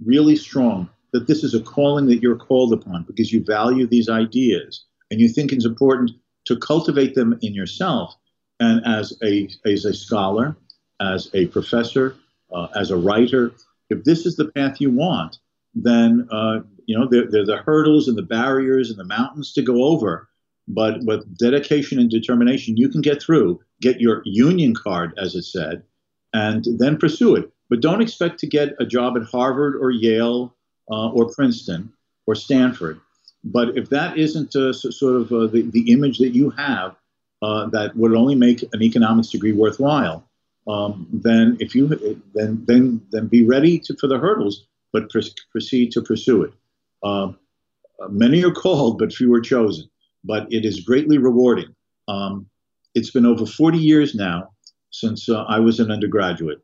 really 0.03 0.35
strong 0.35 0.89
that 1.13 1.27
this 1.27 1.43
is 1.43 1.53
a 1.53 1.61
calling 1.61 2.07
that 2.07 2.21
you're 2.21 2.37
called 2.37 2.73
upon 2.73 3.03
because 3.03 3.31
you 3.31 3.43
value 3.43 3.87
these 3.87 4.09
ideas 4.09 4.85
and 5.09 5.19
you 5.19 5.29
think 5.29 5.51
it's 5.51 5.65
important 5.65 6.11
to 6.45 6.57
cultivate 6.57 7.15
them 7.15 7.39
in 7.41 7.53
yourself 7.53 8.13
and 8.59 8.85
as 8.85 9.17
a, 9.23 9.49
as 9.65 9.85
a 9.85 9.93
scholar, 9.93 10.57
as 10.99 11.29
a 11.33 11.47
professor, 11.47 12.15
uh, 12.51 12.67
as 12.75 12.91
a 12.91 12.97
writer, 12.97 13.53
if 13.89 14.03
this 14.03 14.25
is 14.25 14.35
the 14.35 14.51
path 14.51 14.81
you 14.81 14.91
want, 14.91 15.37
then 15.73 16.27
uh, 16.31 16.59
you 16.85 16.97
know 16.97 17.07
there, 17.07 17.29
there 17.29 17.41
are 17.41 17.45
the 17.45 17.57
hurdles 17.57 18.07
and 18.07 18.17
the 18.17 18.23
barriers 18.23 18.89
and 18.89 18.99
the 18.99 19.05
mountains 19.05 19.53
to 19.53 19.61
go 19.61 19.83
over. 19.83 20.29
But 20.67 21.03
with 21.03 21.37
dedication 21.37 21.97
and 21.97 22.09
determination, 22.09 22.75
you 22.75 22.89
can 22.89 23.01
get 23.01 23.21
through. 23.21 23.61
Get 23.79 24.01
your 24.01 24.21
union 24.25 24.73
card, 24.75 25.13
as 25.17 25.35
it 25.35 25.43
said, 25.43 25.83
and 26.33 26.65
then 26.77 26.97
pursue 26.97 27.35
it. 27.35 27.51
But 27.69 27.81
don't 27.81 28.01
expect 28.01 28.39
to 28.39 28.47
get 28.47 28.75
a 28.79 28.85
job 28.85 29.15
at 29.17 29.23
Harvard 29.23 29.75
or 29.75 29.91
Yale 29.91 30.53
uh, 30.91 31.09
or 31.09 31.29
Princeton 31.29 31.93
or 32.25 32.35
Stanford. 32.35 32.99
But 33.43 33.77
if 33.77 33.89
that 33.89 34.17
isn't 34.17 34.55
uh, 34.55 34.73
sort 34.73 35.21
of 35.21 35.31
uh, 35.31 35.47
the, 35.47 35.61
the 35.61 35.91
image 35.91 36.17
that 36.17 36.35
you 36.35 36.49
have 36.51 36.95
uh, 37.41 37.67
that 37.67 37.95
would 37.95 38.13
only 38.13 38.35
make 38.35 38.63
an 38.73 38.81
economics 38.81 39.29
degree 39.29 39.53
worthwhile, 39.53 40.26
um, 40.67 41.07
then 41.11 41.57
if 41.59 41.73
you 41.73 41.87
then 42.33 42.63
then 42.65 43.01
then 43.11 43.27
be 43.27 43.43
ready 43.43 43.79
to, 43.79 43.95
for 43.97 44.07
the 44.07 44.17
hurdles 44.17 44.67
but 44.93 45.09
pr- 45.09 45.19
proceed 45.51 45.91
to 45.91 46.01
pursue 46.01 46.43
it. 46.43 46.53
Uh, 47.03 47.31
many 48.09 48.43
are 48.43 48.51
called, 48.51 48.97
but 48.97 49.13
few 49.13 49.33
are 49.33 49.41
chosen. 49.41 49.89
But 50.23 50.51
it 50.51 50.65
is 50.65 50.81
greatly 50.81 51.17
rewarding. 51.17 51.75
Um, 52.07 52.47
it's 52.95 53.11
been 53.11 53.25
over 53.25 53.45
40 53.45 53.77
years 53.77 54.15
now 54.15 54.51
since 54.91 55.29
uh, 55.29 55.43
I 55.43 55.59
was 55.59 55.79
an 55.79 55.91
undergraduate, 55.91 56.63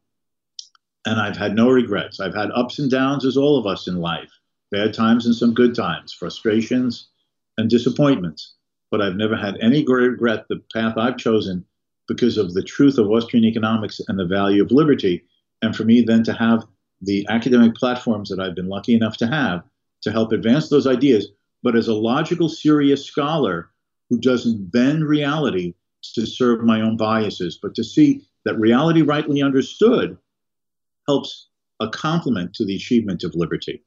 and 1.06 1.20
I've 1.20 1.38
had 1.38 1.56
no 1.56 1.70
regrets. 1.70 2.20
I've 2.20 2.34
had 2.34 2.52
ups 2.52 2.80
and 2.80 2.90
downs, 2.90 3.26
as 3.26 3.38
all 3.38 3.60
of 3.60 3.68
us 3.68 3.88
in 3.88 3.98
life, 3.98 4.32
bad 4.72 4.94
times 4.94 5.26
and 5.26 5.36
some 5.36 5.54
good 5.54 5.76
times, 5.76 6.14
frustrations 6.14 7.10
and 7.58 7.70
disappointments. 7.70 8.56
But 8.90 9.02
I've 9.02 9.16
never 9.16 9.36
had 9.36 9.58
any 9.62 9.86
regret 9.86 10.46
the 10.50 10.62
path 10.74 10.98
I've 10.98 11.18
chosen 11.18 11.66
because 12.08 12.38
of 12.38 12.54
the 12.54 12.64
truth 12.64 12.98
of 12.98 13.10
Austrian 13.10 13.46
economics 13.46 14.02
and 14.08 14.20
the 14.20 14.26
value 14.26 14.64
of 14.64 14.72
liberty. 14.72 15.24
And 15.62 15.76
for 15.76 15.84
me, 15.84 16.02
then 16.02 16.24
to 16.24 16.34
have 16.34 16.66
the 17.02 17.26
academic 17.30 17.76
platforms 17.76 18.30
that 18.30 18.40
I've 18.40 18.56
been 18.56 18.70
lucky 18.70 18.94
enough 18.94 19.18
to 19.18 19.28
have 19.28 19.64
to 20.04 20.12
help 20.12 20.32
advance 20.32 20.70
those 20.70 20.88
ideas, 20.88 21.30
but 21.62 21.76
as 21.76 21.88
a 21.88 21.94
logical, 21.94 22.50
serious 22.50 23.06
scholar 23.06 23.70
who 24.10 24.20
doesn't 24.20 24.72
bend 24.72 25.06
reality 25.06 25.74
to 26.14 26.26
serve 26.26 26.64
my 26.64 26.82
own 26.82 26.98
biases, 26.98 27.58
but 27.62 27.74
to 27.76 27.84
see 27.84 28.22
that 28.46 28.60
reality 28.60 29.02
rightly 29.02 29.42
understood 29.42 30.18
helps 31.08 31.48
a 31.80 31.90
complement 31.90 32.54
to 32.56 32.66
the 32.66 32.76
achievement 32.76 33.24
of 33.24 33.34
liberty. 33.36 33.84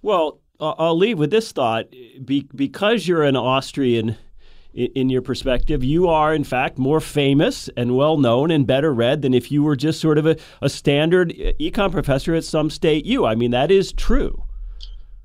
Well, 0.00 0.40
I'll 0.60 0.96
leave 0.96 1.18
with 1.18 1.30
this 1.30 1.52
thought. 1.52 1.90
Be- 2.24 2.48
because 2.54 3.06
you're 3.06 3.22
an 3.22 3.36
Austrian 3.36 4.16
in 4.74 5.10
your 5.10 5.22
perspective, 5.22 5.84
you 5.84 6.08
are 6.08 6.34
in 6.34 6.44
fact 6.44 6.78
more 6.78 7.00
famous 7.00 7.68
and 7.76 7.96
well 7.96 8.16
known 8.16 8.50
and 8.50 8.66
better 8.66 8.92
read 8.92 9.22
than 9.22 9.34
if 9.34 9.50
you 9.50 9.62
were 9.62 9.76
just 9.76 10.00
sort 10.00 10.18
of 10.18 10.26
a, 10.26 10.36
a 10.60 10.68
standard 10.68 11.30
econ 11.60 11.92
professor 11.92 12.34
at 12.34 12.44
some 12.44 12.70
state 12.70 13.04
U. 13.06 13.26
I 13.26 13.34
mean, 13.34 13.50
that 13.50 13.70
is 13.70 13.92
true. 13.92 14.44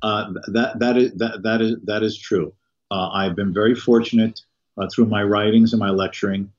Uh, 0.02 0.32
that 0.54 0.80
that 0.80 0.98
is 0.98 1.14
that 1.14 1.44
that 1.44 1.62
is 1.62 1.76
that 1.86 2.04
is 2.04 2.18
true. 2.18 2.54
Uh, 2.92 3.10
I've 3.10 3.36
been 3.36 3.54
very 3.54 3.76
fortunate 3.76 4.42
uh, 4.78 4.88
through 4.94 5.06
my 5.06 5.24
writings 5.24 5.74
and 5.74 5.80
my 5.80 5.90
lecturing 5.90 6.52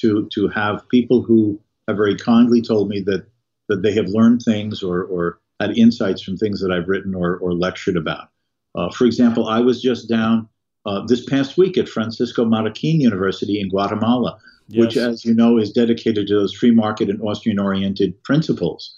to 0.00 0.28
to 0.32 0.48
have 0.48 0.88
people 0.88 1.22
who 1.22 1.60
have 1.88 1.96
very 1.96 2.16
kindly 2.16 2.62
told 2.62 2.88
me 2.88 3.00
that 3.02 3.26
that 3.68 3.82
they 3.82 3.92
have 3.92 4.06
learned 4.06 4.42
things 4.42 4.82
or 4.82 5.04
or 5.04 5.40
had 5.60 5.76
insights 5.76 6.22
from 6.22 6.36
things 6.36 6.60
that 6.60 6.70
I've 6.72 6.88
written 6.88 7.14
or 7.14 7.36
or 7.36 7.52
lectured 7.54 7.96
about. 7.96 8.28
Uh, 8.74 8.90
for 8.90 9.04
example, 9.04 9.48
I 9.48 9.60
was 9.60 9.80
just 9.80 10.08
down 10.08 10.48
uh, 10.86 11.04
this 11.06 11.24
past 11.24 11.58
week 11.58 11.76
at 11.76 11.88
Francisco 11.88 12.44
Marroquin 12.44 13.00
University 13.00 13.60
in 13.60 13.68
Guatemala, 13.68 14.38
yes. 14.68 14.80
which, 14.80 14.96
as 14.96 15.24
you 15.24 15.34
know, 15.34 15.58
is 15.58 15.72
dedicated 15.72 16.28
to 16.28 16.34
those 16.34 16.54
free 16.54 16.70
market 16.70 17.10
and 17.10 17.20
Austrian 17.22 17.58
oriented 17.58 18.22
principles. 18.22 18.94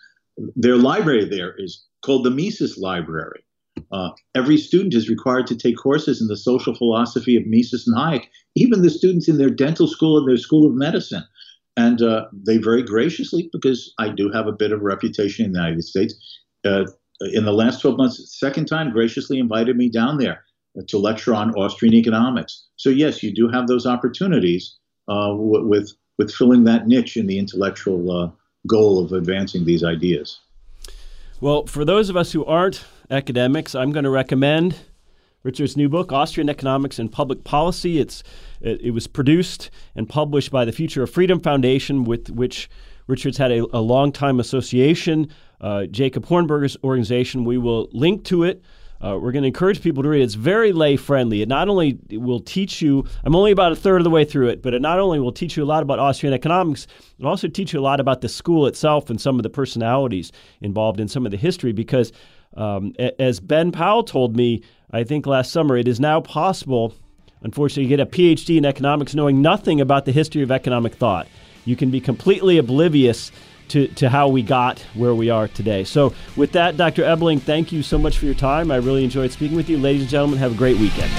Their 0.55 0.77
library 0.77 1.25
there 1.25 1.55
is 1.57 1.85
called 2.05 2.25
the 2.25 2.31
Mises 2.31 2.77
Library. 2.77 3.43
Uh, 3.91 4.11
every 4.35 4.59
student 4.59 4.95
is 4.95 5.09
required 5.09 5.47
to 5.47 5.57
take 5.57 5.79
courses 5.79 6.21
in 6.21 6.29
the 6.29 6.37
social 6.37 6.75
philosophy 6.75 7.37
of 7.37 7.47
Mises 7.47 7.87
and 7.87 7.97
Hayek, 7.97 8.27
even 8.55 8.83
the 8.83 8.91
students 8.91 9.29
in 9.29 9.39
their 9.39 9.51
dental 9.51 9.87
school 9.87 10.19
and 10.19 10.29
their 10.29 10.37
school 10.37 10.67
of 10.67 10.75
medicine. 10.75 11.25
And 11.77 12.03
uh, 12.03 12.27
they 12.33 12.59
very 12.59 12.83
graciously, 12.83 13.49
because 13.53 13.95
I 13.99 14.09
do 14.09 14.31
have 14.33 14.47
a 14.47 14.53
bit 14.53 14.73
of 14.73 14.81
a 14.81 14.85
reputation 14.85 15.47
in 15.47 15.53
the 15.53 15.61
United 15.61 15.85
States, 15.85 16.15
uh, 16.65 16.85
in 17.33 17.45
the 17.45 17.53
last 17.53 17.81
12 17.81 17.97
months, 17.97 18.39
second 18.39 18.67
time, 18.67 18.91
graciously 18.91 19.39
invited 19.39 19.77
me 19.77 19.89
down 19.89 20.19
there 20.19 20.45
to 20.87 20.99
lecture 20.99 21.35
on 21.35 21.55
Austrian 21.55 21.95
economics. 21.95 22.67
So 22.77 22.91
yes, 22.91 23.23
you 23.23 23.35
do 23.35 23.49
have 23.49 23.67
those 23.67 23.87
opportunities 23.87 24.77
uh, 25.09 25.35
with 25.35 25.93
with 26.19 26.33
filling 26.33 26.65
that 26.65 26.87
niche 26.87 27.17
in 27.17 27.27
the 27.27 27.39
intellectual 27.39 28.11
uh, 28.11 28.31
goal 28.67 29.03
of 29.03 29.13
advancing 29.13 29.65
these 29.65 29.85
ideas. 29.85 30.41
Well, 31.41 31.67
for 31.67 31.85
those 31.85 32.11
of 32.11 32.17
us 32.17 32.33
who 32.33 32.45
aren't 32.45 32.85
academics, 33.11 33.75
I'm 33.75 33.93
going 33.93 34.05
to 34.05 34.11
recommend 34.11 34.77
Richard's 35.45 35.77
new 35.77 35.89
book, 35.89 36.13
Austrian 36.13 36.49
Economics 36.49 36.99
and 36.99 37.11
Public 37.11 37.45
Policy. 37.45 38.01
It's 38.01 38.23
it, 38.61 38.81
it 38.81 38.91
was 38.91 39.07
produced 39.07 39.71
and 39.95 40.09
published 40.09 40.51
by 40.51 40.65
the 40.65 40.73
Future 40.73 41.03
of 41.03 41.11
Freedom 41.11 41.41
Foundation, 41.41 42.05
with 42.05 42.29
which 42.31 42.69
Richard's 43.07 43.39
had 43.39 43.53
a, 43.53 43.65
a 43.77 43.81
long 43.81 44.13
time 44.13 44.41
association. 44.41 45.31
Uh, 45.61 45.87
Jacob 45.87 46.27
Hornberger's 46.27 46.77
organization. 46.85 47.45
We 47.45 47.59
will 47.59 47.89
link 47.93 48.25
to 48.25 48.45
it 48.45 48.63
uh, 49.01 49.17
we're 49.21 49.33
going 49.33 49.43
to 49.43 49.49
encourage 49.49 49.81
people 49.81 50.03
to 50.03 50.09
read 50.09 50.21
it. 50.21 50.25
It's 50.25 50.35
very 50.35 50.73
lay 50.73 50.97
friendly. 50.97 51.43
It 51.43 51.49
not 51.49 51.69
only 51.69 51.99
will 52.11 52.41
teach 52.41 52.83
you, 52.83 53.05
I'm 53.25 53.37
only 53.37 53.53
about 53.53 53.73
a 53.73 53.77
third 53.77 54.01
of 54.01 54.05
the 54.05 54.11
way 54.11 54.25
through 54.25 54.49
it, 54.49 54.63
but 54.63 54.75
it 54.75 54.83
not 54.83 54.99
only 54.99 55.21
will 55.21 55.33
teach 55.33 55.57
you 55.57 55.63
a 55.63 55.67
lot 55.67 55.83
about 55.83 55.99
Austrian 55.99 56.35
economics, 56.35 56.87
it'll 57.19 57.31
also 57.31 57.49
teach 57.49 57.73
you 57.73 57.81
a 57.81 57.83
lot 57.83 58.01
about 58.01 58.21
the 58.21 58.29
school 58.29 58.67
itself 58.67 59.09
and 59.09 59.21
some 59.21 59.37
of 59.37 59.45
the 59.45 59.51
personalities 59.51 60.33
involved 60.61 60.99
in 60.99 61.07
some 61.07 61.25
of 61.25 61.31
the 61.31 61.39
history. 61.39 61.73
Because 61.73 62.13
um, 62.57 62.93
as 63.19 63.39
Ben 63.39 63.71
Powell 63.71 64.03
told 64.03 64.37
me, 64.37 64.63
I 64.91 65.05
think 65.05 65.27
last 65.27 65.53
summer, 65.53 65.77
it 65.77 65.87
is 65.87 66.01
now 66.01 66.21
possible, 66.21 66.95
unfortunately, 67.43 67.85
to 67.85 67.89
get 67.89 68.01
a 68.01 68.07
PhD 68.07 68.57
in 68.57 68.65
economics 68.65 69.15
knowing 69.15 69.41
nothing 69.41 69.81
about 69.81 70.07
the 70.07 70.13
history 70.13 70.43
of 70.43 70.51
economic 70.51 70.95
thought. 70.95 71.29
You 71.67 71.77
can 71.77 71.91
be 71.91 72.01
completely 72.01 72.59
oblivious 72.59 73.31
to, 73.69 73.89
to 73.89 74.09
how 74.09 74.29
we 74.29 74.43
got 74.43 74.81
where 74.95 75.15
we 75.15 75.31
are 75.31 75.49
today. 75.49 75.85
So, 75.85 76.15
with 76.37 76.53
that, 76.53 76.77
Dr. 76.77 77.03
Ebeling, 77.03 77.41
thank 77.41 77.73
you 77.73 77.83
so 77.83 77.99
much 77.99 78.19
for 78.19 78.27
your 78.27 78.35
time. 78.35 78.71
I 78.71 78.77
really 78.77 79.05
enjoyed 79.05 79.31
speaking 79.31 79.57
with 79.57 79.69
you. 79.69 79.79
Ladies 79.79 80.03
and 80.03 80.11
gentlemen, 80.11 80.39
have 80.39 80.53
a 80.53 80.57
great 80.57 80.79
weekend. 80.79 81.11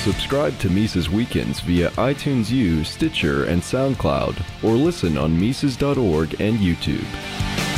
Subscribe 0.00 0.58
to 0.60 0.70
Mises 0.70 1.10
Weekends 1.10 1.60
via 1.60 1.90
iTunes 1.90 2.50
U, 2.50 2.84
Stitcher, 2.84 3.44
and 3.44 3.60
SoundCloud, 3.60 4.64
or 4.64 4.72
listen 4.72 5.18
on 5.18 5.38
Mises.org 5.38 6.40
and 6.40 6.58
YouTube. 6.58 7.69